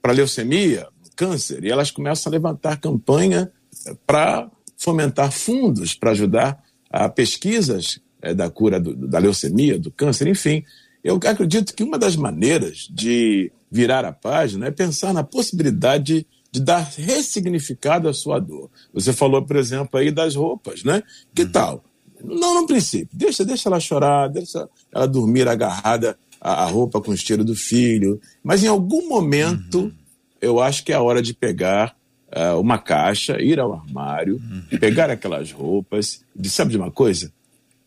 [0.00, 3.50] para leucemia, câncer, e elas começam a levantar campanha
[3.86, 9.90] é, para fomentar fundos para ajudar a pesquisas é, da cura do, da leucemia, do
[9.90, 10.64] câncer, enfim.
[11.02, 16.60] Eu acredito que uma das maneiras de virar a página é pensar na possibilidade de
[16.60, 18.70] dar ressignificado à sua dor.
[18.92, 21.02] Você falou, por exemplo, aí das roupas, né?
[21.34, 21.52] Que uhum.
[21.52, 21.84] tal?
[22.22, 23.08] Não no princípio.
[23.12, 27.54] Deixa, deixa ela chorar, deixa ela dormir agarrada à, à roupa com o cheiro do
[27.54, 28.20] filho.
[28.42, 29.92] Mas em algum momento, uhum.
[30.40, 31.94] eu acho que é a hora de pegar
[32.34, 34.78] uh, uma caixa, ir ao armário, uhum.
[34.78, 36.24] pegar aquelas roupas.
[36.44, 37.32] Sabe de uma coisa?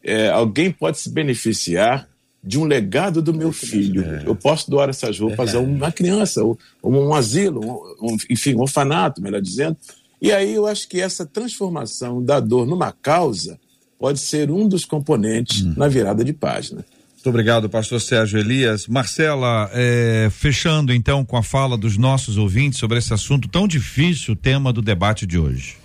[0.03, 2.07] É, alguém pode se beneficiar
[2.43, 4.03] de um legado do meu filho.
[4.03, 4.23] É.
[4.25, 8.55] Eu posso doar essas roupas a uma criança, ou, ou um asilo, um, um, enfim,
[8.55, 9.77] um orfanato, melhor dizendo.
[10.21, 13.59] E aí eu acho que essa transformação da dor numa causa
[13.99, 15.73] pode ser um dos componentes hum.
[15.77, 16.83] na virada de página.
[17.13, 18.87] Muito obrigado, pastor Sérgio Elias.
[18.87, 24.33] Marcela, é, fechando então com a fala dos nossos ouvintes sobre esse assunto tão difícil,
[24.33, 25.80] o tema do debate de hoje.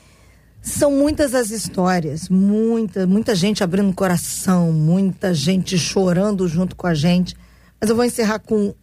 [0.66, 6.92] São muitas as histórias, muita, muita gente abrindo coração, muita gente chorando junto com a
[6.92, 7.36] gente.
[7.80, 8.74] Mas eu vou encerrar com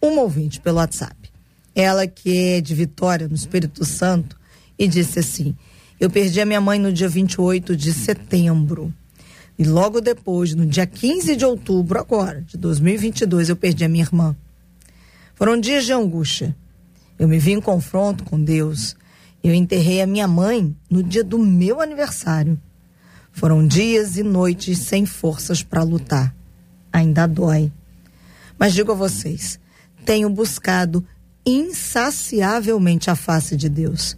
[0.00, 1.16] uma ouvinte pelo WhatsApp.
[1.74, 4.38] Ela que é de Vitória, no Espírito Santo,
[4.78, 5.56] e disse assim:
[5.98, 8.94] Eu perdi a minha mãe no dia 28 de setembro.
[9.58, 14.04] E logo depois, no dia 15 de outubro, agora, de 2022, eu perdi a minha
[14.04, 14.36] irmã.
[15.34, 16.54] Foram dias de angústia.
[17.18, 18.96] Eu me vi em confronto com Deus.
[19.42, 22.58] Eu enterrei a minha mãe no dia do meu aniversário.
[23.32, 26.34] Foram dias e noites sem forças para lutar.
[26.92, 27.72] Ainda dói.
[28.58, 29.60] Mas digo a vocês,
[30.04, 31.04] tenho buscado
[31.46, 34.16] insaciavelmente a face de Deus.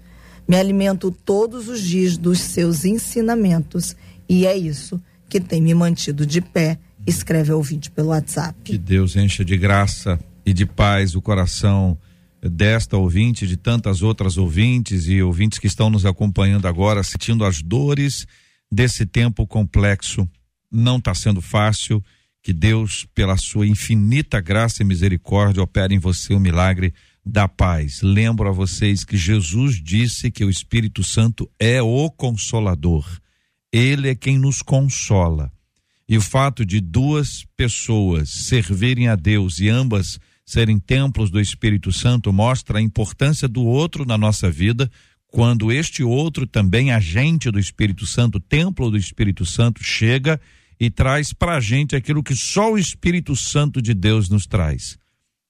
[0.48, 3.94] Me alimento todos os dias dos seus ensinamentos
[4.28, 8.58] e é isso que tem me mantido de pé, escreve ouvinte pelo WhatsApp.
[8.64, 11.96] Que Deus encha de graça e de paz o coração
[12.42, 17.60] desta ouvinte, de tantas outras ouvintes e ouvintes que estão nos acompanhando agora, sentindo as
[17.62, 18.26] dores
[18.70, 20.28] desse tempo complexo.
[20.70, 22.02] Não está sendo fácil.
[22.42, 28.00] Que Deus, pela sua infinita graça e misericórdia, opere em você o milagre da paz.
[28.00, 33.06] Lembro a vocês que Jesus disse que o Espírito Santo é o consolador.
[33.70, 35.52] Ele é quem nos consola.
[36.08, 40.18] E o fato de duas pessoas servirem a Deus e ambas
[40.50, 44.90] serem templos do Espírito Santo mostra a importância do outro na nossa vida,
[45.28, 50.40] quando este outro, também agente do Espírito Santo, templo do Espírito Santo, chega
[50.78, 54.98] e traz para a gente aquilo que só o Espírito Santo de Deus nos traz.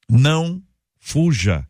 [0.09, 0.63] Não
[0.99, 1.67] fuja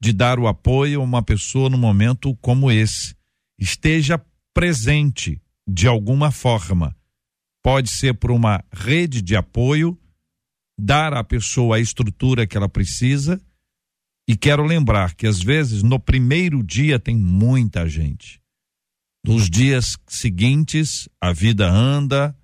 [0.00, 3.14] de dar o apoio a uma pessoa num momento como esse.
[3.58, 4.20] Esteja
[4.52, 6.94] presente, de alguma forma.
[7.62, 9.98] Pode ser por uma rede de apoio,
[10.82, 13.40] dar à pessoa a estrutura que ela precisa.
[14.26, 18.40] E quero lembrar que às vezes no primeiro dia tem muita gente.
[19.24, 22.36] Nos dias seguintes, a vida anda,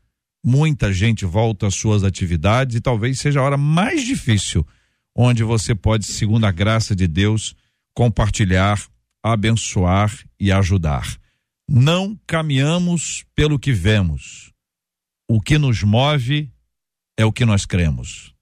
[0.44, 4.66] muita gente volta às suas atividades e talvez seja a hora mais difícil
[5.14, 7.56] onde você pode, segundo a graça de Deus,
[7.92, 8.80] compartilhar,
[9.20, 11.18] abençoar e ajudar.
[11.68, 14.52] Não caminhamos pelo que vemos.
[15.28, 16.52] O que nos move
[17.18, 18.32] é o que nós cremos.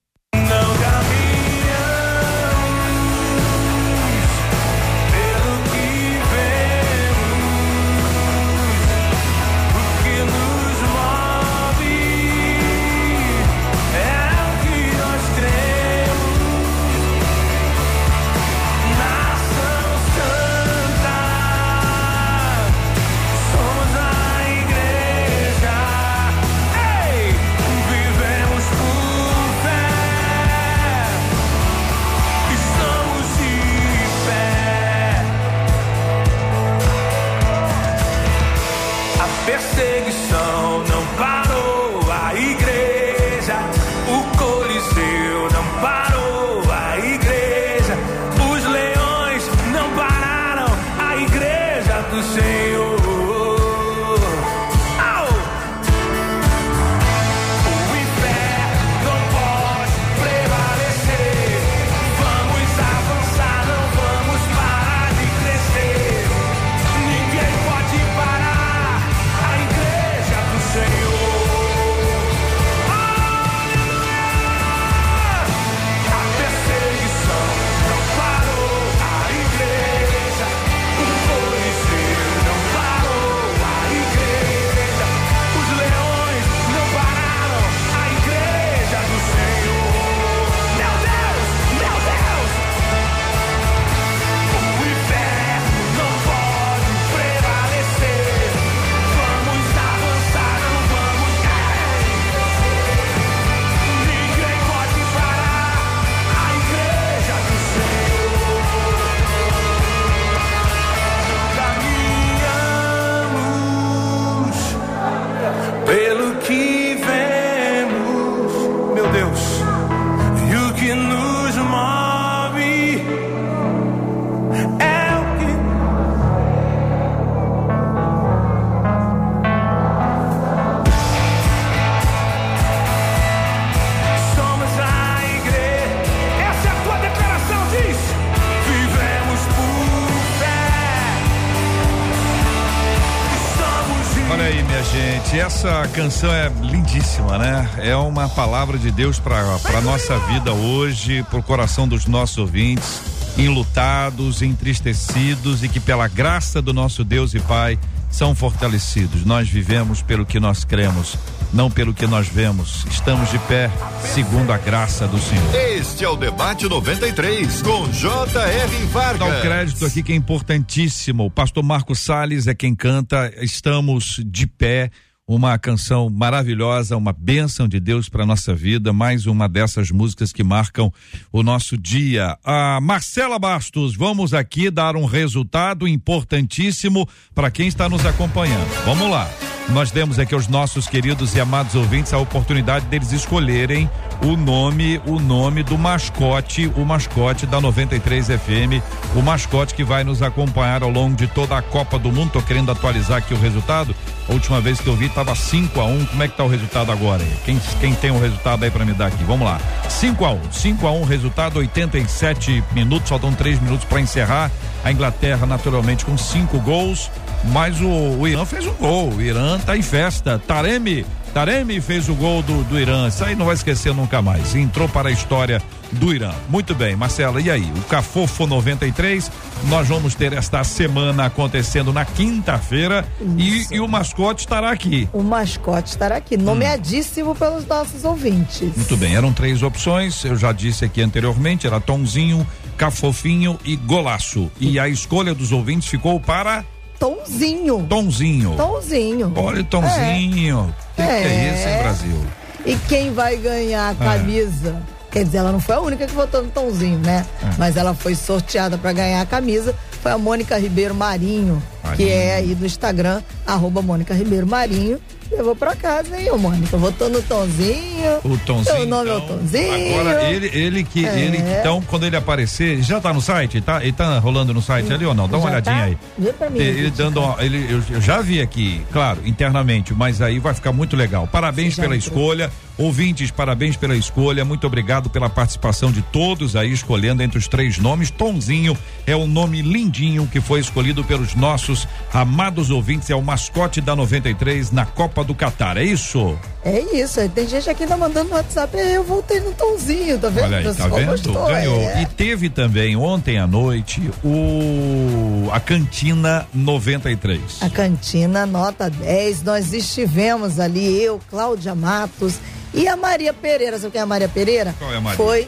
[145.97, 147.67] Canção é lindíssima, né?
[147.79, 153.01] É uma palavra de Deus para para nossa vida hoje, pro coração dos nossos ouvintes,
[153.35, 157.79] enlutados, entristecidos e que pela graça do nosso Deus e Pai
[158.11, 159.25] são fortalecidos.
[159.25, 161.17] Nós vivemos pelo que nós cremos,
[161.51, 162.85] não pelo que nós vemos.
[162.91, 163.71] Estamos de pé
[164.13, 165.55] segundo a graça do Senhor.
[165.55, 168.85] Este é o Debate 93, com J.R.
[168.91, 169.27] Vargas.
[169.27, 171.25] Dá um crédito aqui que é importantíssimo.
[171.25, 173.33] O pastor Marco Salles é quem canta.
[173.41, 174.91] Estamos de pé.
[175.29, 180.41] Uma canção maravilhosa, uma bênção de Deus para nossa vida, mais uma dessas músicas que
[180.41, 180.89] marcam
[181.33, 182.37] o nosso dia.
[182.45, 187.05] A Marcela Bastos, vamos aqui dar um resultado importantíssimo
[187.35, 188.69] para quem está nos acompanhando.
[188.85, 189.29] Vamos lá.
[189.73, 193.89] Nós demos aqui aos nossos queridos e amados ouvintes a oportunidade deles escolherem
[194.23, 198.81] o nome, o nome do mascote, o mascote da 93 FM,
[199.15, 202.31] o mascote que vai nos acompanhar ao longo de toda a Copa do Mundo.
[202.31, 203.95] Tô querendo atualizar aqui o resultado.
[204.27, 206.05] A última vez que eu vi tava 5 a 1 um.
[206.05, 207.23] Como é que tá o resultado agora?
[207.23, 207.33] aí?
[207.45, 209.23] Quem, quem tem o resultado aí para me dar aqui?
[209.23, 209.59] Vamos lá.
[209.87, 210.51] 5 a 1 um.
[210.51, 214.51] 5 a 1 um, resultado, 87 minutos, faltam 3 minutos para encerrar.
[214.83, 217.09] A Inglaterra, naturalmente, com cinco gols.
[217.45, 219.13] Mas o, o Irã fez um gol.
[219.13, 220.41] O Irã tá em festa.
[220.45, 223.07] Taremi, Taremi fez o gol do, do Irã.
[223.07, 224.55] Isso aí não vai esquecer nunca mais.
[224.55, 225.61] Entrou para a história
[225.91, 226.33] do Irã.
[226.49, 227.71] Muito bem, Marcela, e aí?
[227.77, 229.31] O Cafofo 93,
[229.65, 233.05] nós vamos ter esta semana acontecendo na quinta-feira
[233.37, 235.07] e, e o mascote estará aqui.
[235.13, 238.75] O mascote estará aqui, nomeadíssimo pelos nossos ouvintes.
[238.75, 242.45] Muito bem, eram três opções, eu já disse aqui anteriormente, era Tonzinho,
[242.77, 244.51] Cafofinho e Golaço.
[244.59, 246.65] E a escolha dos ouvintes ficou para
[246.99, 247.85] Tonzinho.
[247.87, 248.55] Tonzinho.
[248.55, 249.33] Tonzinho.
[249.35, 250.61] Olha o Tonzinho.
[250.61, 251.83] O que, que é isso, hein, É.
[251.83, 252.25] Brasil?
[252.65, 254.81] E quem vai ganhar a camisa?
[255.11, 257.25] Quer dizer, ela não foi a única que votou no Tonzinho, né?
[257.57, 259.73] Mas ela foi sorteada para ganhar a camisa.
[260.01, 262.09] Foi a Mônica Ribeiro Marinho, que Marinho.
[262.09, 264.99] é aí do Instagram, arroba Mônica Ribeiro Marinho.
[265.29, 266.77] Levou pra casa, hein, ô Mônica?
[266.77, 268.19] Votou no Tonzinho.
[268.23, 268.77] O Tonzinho.
[268.77, 269.99] Seu nome é o então, Tonzinho.
[269.99, 271.19] Agora, ele, ele que, É.
[271.19, 273.59] ele, então, quando ele aparecer, já tá no site?
[273.59, 275.27] Tá, ele tá rolando no site ali ou não?
[275.27, 275.83] Dá uma Já olhadinha tá?
[275.83, 275.97] aí.
[276.17, 280.21] Vê pra mim, Ele dando, uma- ele, eu, eu já vi aqui, claro, internamente, mas
[280.21, 281.27] aí vai ficar muito legal.
[281.27, 282.13] Parabéns já pela entrou.
[282.13, 282.49] escolha.
[282.77, 284.45] Ouvintes, parabéns pela escolha.
[284.45, 288.11] Muito obrigado pela participação de todos aí, escolhendo entre os três nomes.
[288.11, 293.09] Tonzinho é um nome lindinho que foi escolhido pelos nossos amados ouvintes.
[293.09, 295.77] É o mascote da 93 na Copa do Catar.
[295.77, 296.37] É isso?
[296.63, 298.75] É isso, tem gente aqui ainda mandando no WhatsApp.
[298.77, 300.43] "É, Eu voltei no Tonzinho, tá vendo?
[300.45, 301.11] Olha aí, tá vendo?
[301.11, 301.79] gostou, Ganhou.
[301.81, 302.01] é.
[302.01, 307.39] E teve também ontem à noite o a Cantina 93.
[307.61, 312.35] A cantina nota 10, nós estivemos ali, eu, Cláudia Matos
[312.73, 313.77] e a Maria Pereira.
[313.77, 314.75] Sabe quem é a Maria Pereira?
[314.77, 315.17] Qual é a Maria?
[315.17, 315.47] Foi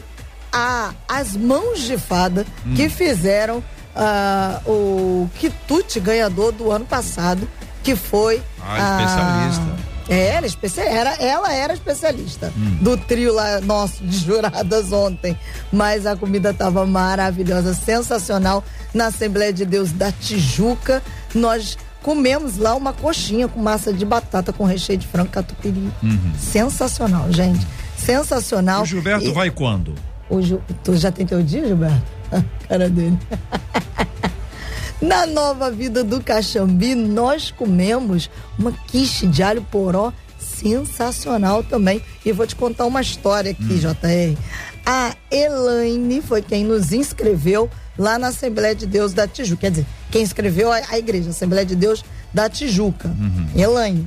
[0.52, 2.74] a, as mãos de fada Hum.
[2.74, 3.62] que fizeram
[3.94, 7.48] ah, o quitute ganhador do ano passado,
[7.82, 8.42] que foi.
[8.62, 9.90] Ah, a- especialista.
[10.08, 12.78] É, ela, especia- era, ela era especialista Hum.
[12.80, 15.38] do trio lá nosso de juradas ontem.
[15.72, 18.64] Mas a comida estava maravilhosa, sensacional.
[18.92, 21.00] Na Assembleia de Deus da Tijuca,
[21.32, 25.92] nós comemos lá uma coxinha com massa de batata com recheio de frango catupiry.
[26.40, 27.64] Sensacional, gente.
[27.96, 28.82] Sensacional.
[28.82, 29.94] O Gilberto E- vai quando?
[30.30, 32.02] O Gil- tu já tem teu dia, Gilberto?
[32.68, 33.18] Cara dele.
[35.00, 38.28] Na nova vida do Caxambi, nós comemos
[38.58, 42.02] uma quiche de alho poró sensacional também.
[42.24, 44.36] E vou te contar uma história aqui, JR.
[44.84, 49.62] A Elaine foi quem nos inscreveu lá na Assembleia de Deus da Tijuca.
[49.62, 53.10] Quer dizer, quem inscreveu a, a igreja, Assembleia de Deus da Tijuca.
[53.56, 54.06] Elaine.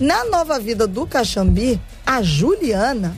[0.00, 3.14] Na nova vida do Caxambi, a Juliana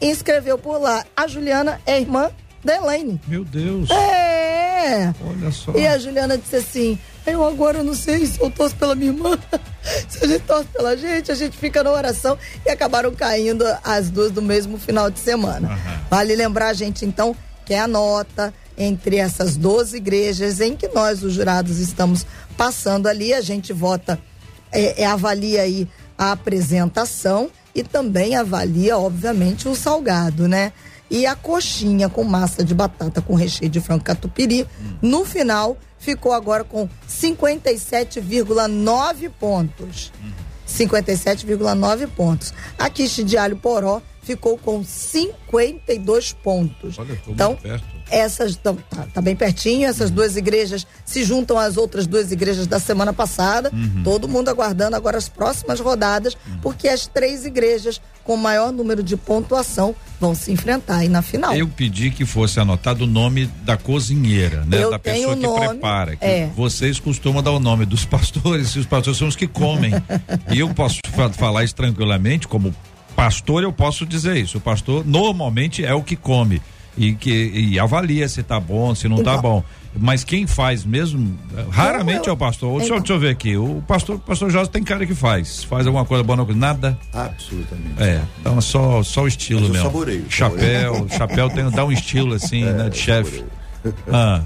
[0.00, 1.04] inscreveu por lá.
[1.16, 2.30] A Juliana é irmã
[2.64, 3.20] da Elaine.
[3.26, 3.90] Meu Deus.
[3.90, 5.12] É!
[5.24, 5.72] Olha só.
[5.72, 9.38] E a Juliana disse assim: Eu agora não sei se eu torço pela minha irmã,
[10.08, 14.10] se a gente torce pela gente, a gente fica na oração e acabaram caindo as
[14.10, 15.78] duas do mesmo final de semana.
[16.10, 17.34] Vale lembrar, gente, então,
[17.64, 22.24] que é a nota entre essas 12 igrejas em que nós, os jurados, estamos
[22.56, 23.34] passando ali.
[23.34, 24.18] A gente vota,
[24.70, 30.72] é, é, avalia aí a apresentação e também avalia, obviamente, o salgado, né?
[31.08, 34.66] E a coxinha com massa de batata com recheio de frango catupiry,
[35.00, 40.10] no final, ficou agora com 57,9 pontos.
[40.68, 42.52] 57,9 pontos.
[42.76, 46.98] A quiche de alho poró ficou com 52 pontos.
[46.98, 47.97] Olha, ficou então, muito perto.
[48.10, 52.66] Essas tão- tá, tá bem pertinho, essas duas igrejas se juntam às outras duas igrejas
[52.66, 53.70] da semana passada.
[53.72, 54.02] Uhum.
[54.02, 59.16] Todo mundo aguardando agora as próximas rodadas, porque as três igrejas com maior número de
[59.16, 61.54] pontuação vão se enfrentar aí na final.
[61.54, 64.82] Eu pedi que fosse anotado o nome da cozinheira, né?
[64.82, 66.16] Eu da pessoa que nome, prepara.
[66.16, 66.50] Que é.
[66.54, 69.92] Vocês costumam dar o nome dos pastores, e os pastores são os que comem.
[70.50, 72.74] e eu posso fa- falar isso tranquilamente, como
[73.16, 74.58] pastor, eu posso dizer isso.
[74.58, 76.60] O pastor normalmente é o que come.
[76.96, 79.42] E que e avalia se tá bom, se não tá Então.
[79.42, 79.64] bom.
[80.00, 81.36] Mas quem faz mesmo,
[81.70, 82.78] raramente eu- é o pastor.
[82.78, 82.98] Deixa, eu- Então.
[82.98, 83.56] deixa eu ver aqui.
[83.56, 85.64] O pastor, o pastor Jorge tem cara que faz.
[85.64, 86.98] Faz alguma coisa boa, não, nada.
[87.12, 88.00] Absolutamente.
[88.02, 89.86] É, então é só, só o estilo Mas eu mesmo.
[89.88, 93.44] saboreio, Chapéu, chapéu tem, dá um estilo assim, né, de chefe.
[94.12, 94.42] Ah.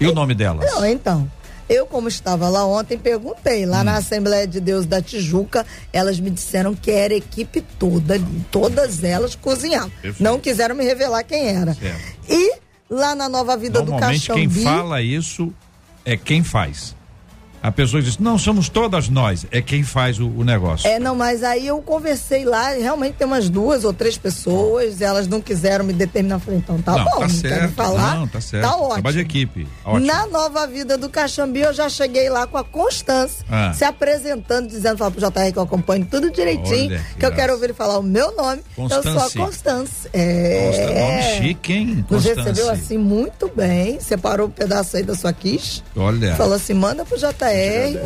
[0.00, 0.70] E o nome delas?
[0.70, 1.30] Não, então.
[1.72, 3.84] Eu, como estava lá ontem, perguntei lá Hum.
[3.84, 8.20] na Assembleia de Deus da Tijuca, elas me disseram que era a equipe toda.
[8.50, 9.90] Todas elas cozinhavam.
[10.20, 11.72] Não quiseram me revelar quem era.
[11.74, 12.00] Certo.
[12.28, 12.56] E
[12.90, 14.64] lá na Nova Vida do Normalmente quem Caxambi.
[14.64, 15.52] fala isso
[16.04, 16.94] é quem faz.
[17.62, 19.46] A pessoa diz, não, somos todas nós.
[19.50, 20.88] É quem faz o, o negócio.
[20.88, 25.28] É, não, mas aí eu conversei lá, realmente tem umas duas ou três pessoas, elas
[25.28, 26.36] não quiseram me determinar.
[26.36, 27.54] Eu Falei, então tá não, bom, tá não certo.
[27.54, 28.16] querem falar.
[28.16, 28.64] Não, tá certo.
[28.64, 28.92] Tá ótimo.
[28.94, 29.68] Trabalho de equipe.
[29.84, 30.06] Ótimo.
[30.06, 33.72] Na nova vida do Caxambi, eu já cheguei lá com a Constância, Ah.
[33.72, 37.34] se apresentando, dizendo fala pro JR que eu acompanho tudo direitinho, Olha, que eu graça.
[37.36, 38.60] quero ouvir ele falar o meu nome.
[38.76, 39.40] Eu sou a Constância.
[39.40, 40.10] Constância.
[40.10, 41.30] Consta- É.
[41.38, 42.04] Nome chique, hein?
[42.08, 42.42] Constância.
[42.42, 46.34] recebeu assim muito bem, separou um pedaço aí da sua quiche, Olha.
[46.34, 47.51] falou assim, manda pro JR.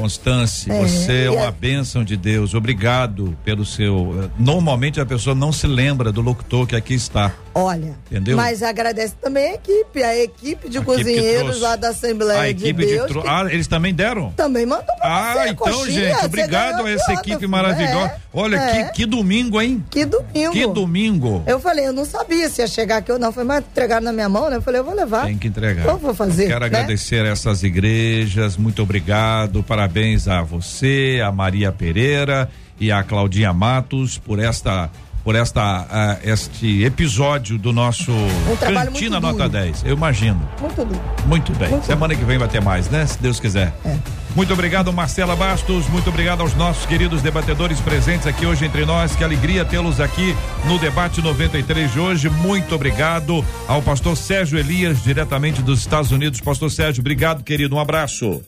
[0.00, 2.54] Constância, É, você é uma bênção de Deus.
[2.54, 4.22] Obrigado pelo seu.
[4.24, 7.32] eh, Normalmente a pessoa não se lembra do locutor que aqui está.
[7.58, 8.36] Olha, Entendeu?
[8.36, 11.60] mas agradece também a equipe, a equipe de A equipe cozinheiros trouxe.
[11.60, 12.92] lá da Assembleia A de equipe de.
[12.92, 13.06] Deus.
[13.06, 14.30] tro- que Ah, eles também deram?
[14.32, 17.48] Também mandou pra Ah, você, então, coxinha, gente, obrigado a essa equipe filho.
[17.48, 18.06] maravilhosa.
[18.12, 18.84] É, Olha, é.
[18.84, 19.82] que, que domingo, hein?
[19.90, 20.52] Que domingo.
[20.52, 21.42] Que domingo.
[21.46, 23.32] Eu falei, eu não sabia se ia chegar aqui ou não.
[23.32, 24.56] Foi, mas entregaram na minha mão, né?
[24.56, 25.24] Eu falei, eu vou levar.
[25.24, 25.86] Tem que entregar.
[25.86, 26.48] Eu vou fazer.
[26.48, 26.66] Quero né?
[26.66, 33.54] agradecer a essas igrejas, muito obrigado, parabéns a você, a Maria Pereira e a Claudinha
[33.54, 34.90] Matos por esta
[35.26, 39.48] por esta ah, este episódio do nosso Um Cantina Nota duro.
[39.48, 39.82] 10.
[39.84, 40.40] Eu imagino.
[40.60, 41.00] Muito duro.
[41.26, 41.68] Muito bem.
[41.68, 43.04] Muito Semana que vem vai ter mais, né?
[43.04, 43.74] Se Deus quiser.
[43.84, 43.96] É.
[44.36, 45.88] Muito obrigado, Marcela Bastos.
[45.88, 49.16] Muito obrigado aos nossos queridos debatedores presentes aqui hoje entre nós.
[49.16, 50.32] Que alegria tê-los aqui
[50.64, 52.30] no debate 93 de hoje.
[52.30, 56.40] Muito obrigado ao pastor Sérgio Elias, diretamente dos Estados Unidos.
[56.40, 57.74] Pastor Sérgio, obrigado, querido.
[57.74, 58.44] Um abraço.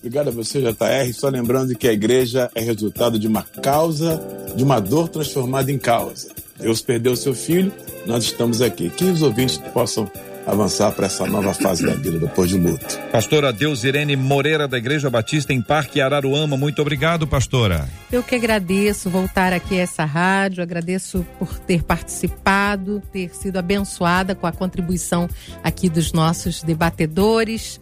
[0.00, 1.12] Obrigado a você, JR.
[1.12, 4.18] Só lembrando que a igreja é resultado de uma causa,
[4.56, 6.30] de uma dor transformada em causa.
[6.58, 7.70] Deus perdeu seu filho,
[8.06, 8.88] nós estamos aqui.
[8.88, 10.10] Que os ouvintes possam
[10.50, 12.98] avançar para essa nova fase da vida depois de luto.
[13.10, 16.56] Pastora Deus Irene Moreira, da Igreja Batista em Parque Araruama.
[16.56, 17.88] Muito obrigado, pastora.
[18.10, 24.34] Eu que agradeço voltar aqui a essa rádio, agradeço por ter participado, ter sido abençoada
[24.34, 25.28] com a contribuição
[25.62, 27.80] aqui dos nossos debatedores.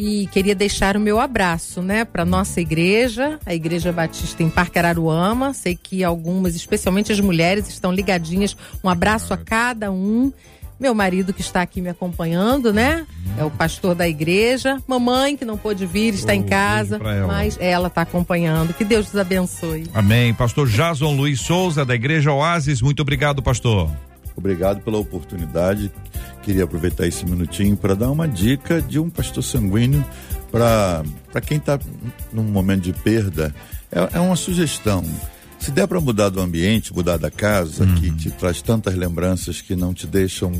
[0.00, 4.78] E queria deixar o meu abraço, né, para nossa igreja, a Igreja Batista em Parque
[4.78, 5.52] Araruama.
[5.52, 8.56] Sei que algumas, especialmente as mulheres, estão ligadinhas.
[8.84, 10.32] Um abraço a cada um.
[10.78, 13.06] Meu marido que está aqui me acompanhando, né?
[13.36, 14.80] É o pastor da igreja.
[14.86, 17.26] Mamãe que não pôde vir, está Oh, em casa, ela.
[17.26, 18.72] mas ela está acompanhando.
[18.72, 19.86] Que Deus nos abençoe.
[19.92, 20.32] Amém.
[20.34, 22.80] Pastor Jason Luiz Souza, da Igreja Oasis.
[22.80, 23.90] Muito obrigado, pastor.
[24.36, 25.90] Obrigado pela oportunidade.
[26.42, 30.04] Queria aproveitar esse minutinho para dar uma dica de um pastor sanguíneo
[30.50, 31.02] para
[31.44, 31.78] quem está
[32.32, 33.54] num momento de perda,
[33.92, 35.04] é, é uma sugestão.
[35.58, 37.94] Se der para mudar do ambiente, mudar da casa, uhum.
[37.96, 40.52] que te traz tantas lembranças que não te deixam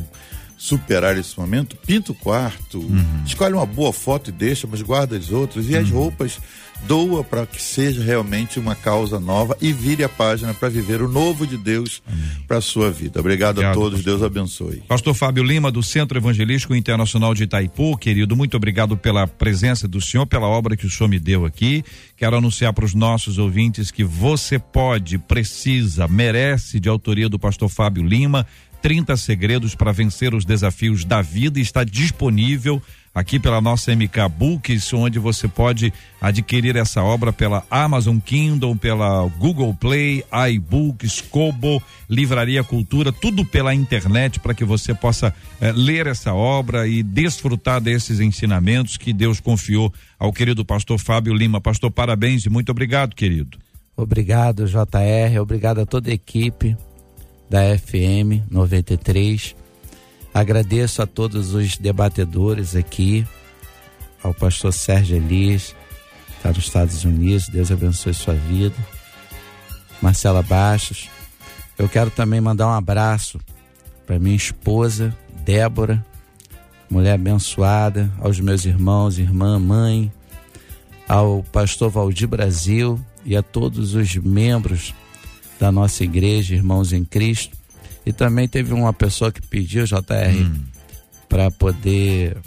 [0.57, 3.23] superar esse momento, pinta o quarto, uhum.
[3.25, 5.67] escolhe uma boa foto e deixa, mas guarda as outras.
[5.67, 5.81] E uhum.
[5.81, 6.39] as roupas
[6.87, 11.09] doa para que seja realmente uma causa nova e vire a página para viver o
[11.09, 12.03] novo de Deus
[12.47, 13.21] para a sua vida.
[13.21, 14.19] Obrigado, obrigado a todos, pastor.
[14.19, 14.83] Deus abençoe.
[14.89, 20.01] Pastor Fábio Lima, do Centro Evangelístico Internacional de Itaipu, querido, muito obrigado pela presença do
[20.01, 21.85] senhor, pela obra que o senhor me deu aqui.
[22.17, 27.69] Quero anunciar para os nossos ouvintes que você pode, precisa, merece, de autoria do pastor
[27.69, 28.47] Fábio Lima,
[28.81, 32.81] 30 segredos para vencer os desafios da vida está disponível
[33.15, 39.27] aqui pela nossa MK Books, onde você pode adquirir essa obra pela Amazon Kindle, pela
[39.39, 46.07] Google Play, iBooks, Kobo, Livraria Cultura, tudo pela internet para que você possa eh, ler
[46.07, 51.61] essa obra e desfrutar desses ensinamentos que Deus confiou ao querido pastor Fábio Lima.
[51.61, 53.59] Pastor, parabéns e muito obrigado, querido.
[53.97, 56.77] Obrigado, JR, obrigado a toda a equipe
[57.51, 59.57] da FM 93
[60.33, 63.27] Agradeço a todos os debatedores aqui,
[64.23, 65.75] ao pastor Sérgio Elias,
[66.37, 68.77] está nos Estados Unidos, Deus abençoe sua vida.
[70.01, 71.09] Marcela Baixos.
[71.77, 73.39] Eu quero também mandar um abraço
[74.07, 76.05] para minha esposa, Débora,
[76.91, 80.13] mulher abençoada, aos meus irmãos, irmã, mãe,
[81.09, 84.95] ao pastor Valdir Brasil e a todos os membros
[85.59, 87.58] da nossa igreja, irmãos em Cristo.
[88.09, 89.95] E também teve uma pessoa que pediu, JR,
[90.35, 90.65] hum.
[91.29, 92.39] para poder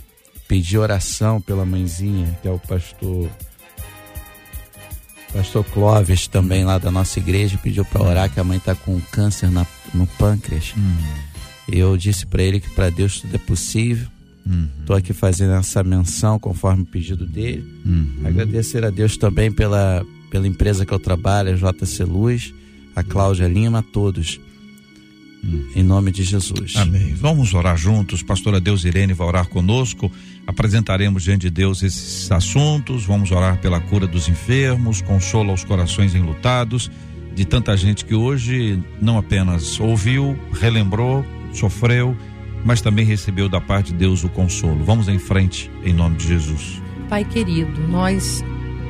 [0.48, 3.30] pedir oração pela mãezinha, que é o pastor.
[5.32, 9.00] Pastor Clóvis, também lá da nossa igreja, pediu para orar que a mãe está com
[9.12, 10.74] câncer na, no pâncreas.
[10.76, 10.98] Hum.
[11.72, 14.08] Eu disse para ele que para Deus tudo é possível.
[14.80, 15.00] Estou uhum.
[15.00, 17.64] aqui fazendo essa menção conforme o pedido dele.
[17.86, 18.24] Uhum.
[18.26, 22.52] Agradecer a Deus também pela, pela empresa que eu trabalho, a JC Luz,
[22.96, 24.40] a Cláudia Lima, a todos
[25.44, 25.66] Hum.
[25.76, 26.76] Em nome de Jesus.
[26.76, 27.14] Amém.
[27.16, 28.22] Vamos orar juntos.
[28.22, 30.12] Pastora Deus Irene vai orar conosco.
[30.46, 33.06] Apresentaremos diante de Deus esses assuntos.
[33.06, 36.92] Vamos orar pela cura dos enfermos, consolo aos corações enlutados,
[37.36, 42.16] de tanta gente que hoje não apenas ouviu, relembrou, sofreu,
[42.66, 44.84] mas também recebeu da parte de Deus o consolo.
[44.84, 46.82] Vamos em frente, em nome de Jesus.
[47.10, 48.44] Pai querido, nós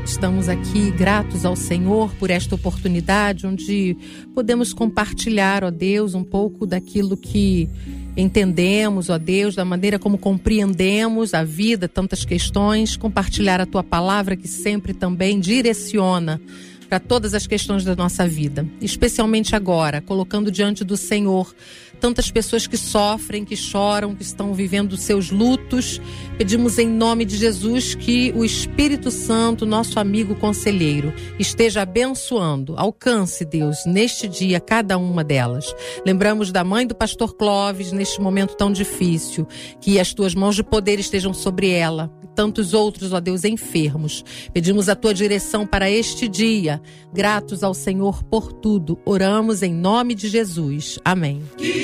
[0.05, 3.95] Estamos aqui gratos ao Senhor por esta oportunidade onde
[4.33, 7.69] podemos compartilhar, ó Deus, um pouco daquilo que
[8.17, 14.35] entendemos, ó Deus, da maneira como compreendemos a vida, tantas questões, compartilhar a tua palavra
[14.35, 16.41] que sempre também direciona
[16.89, 21.55] para todas as questões da nossa vida, especialmente agora, colocando diante do Senhor
[22.01, 26.01] tantas pessoas que sofrem, que choram, que estão vivendo seus lutos.
[26.35, 33.45] Pedimos em nome de Jesus que o Espírito Santo, nosso amigo conselheiro, esteja abençoando, alcance,
[33.45, 35.73] Deus, neste dia cada uma delas.
[36.03, 39.47] Lembramos da mãe do pastor Clóvis neste momento tão difícil,
[39.79, 44.25] que as tuas mãos de poder estejam sobre ela, e tantos outros, ó Deus, enfermos.
[44.51, 46.81] Pedimos a tua direção para este dia,
[47.13, 48.99] gratos ao Senhor por tudo.
[49.05, 50.97] Oramos em nome de Jesus.
[51.05, 51.43] Amém.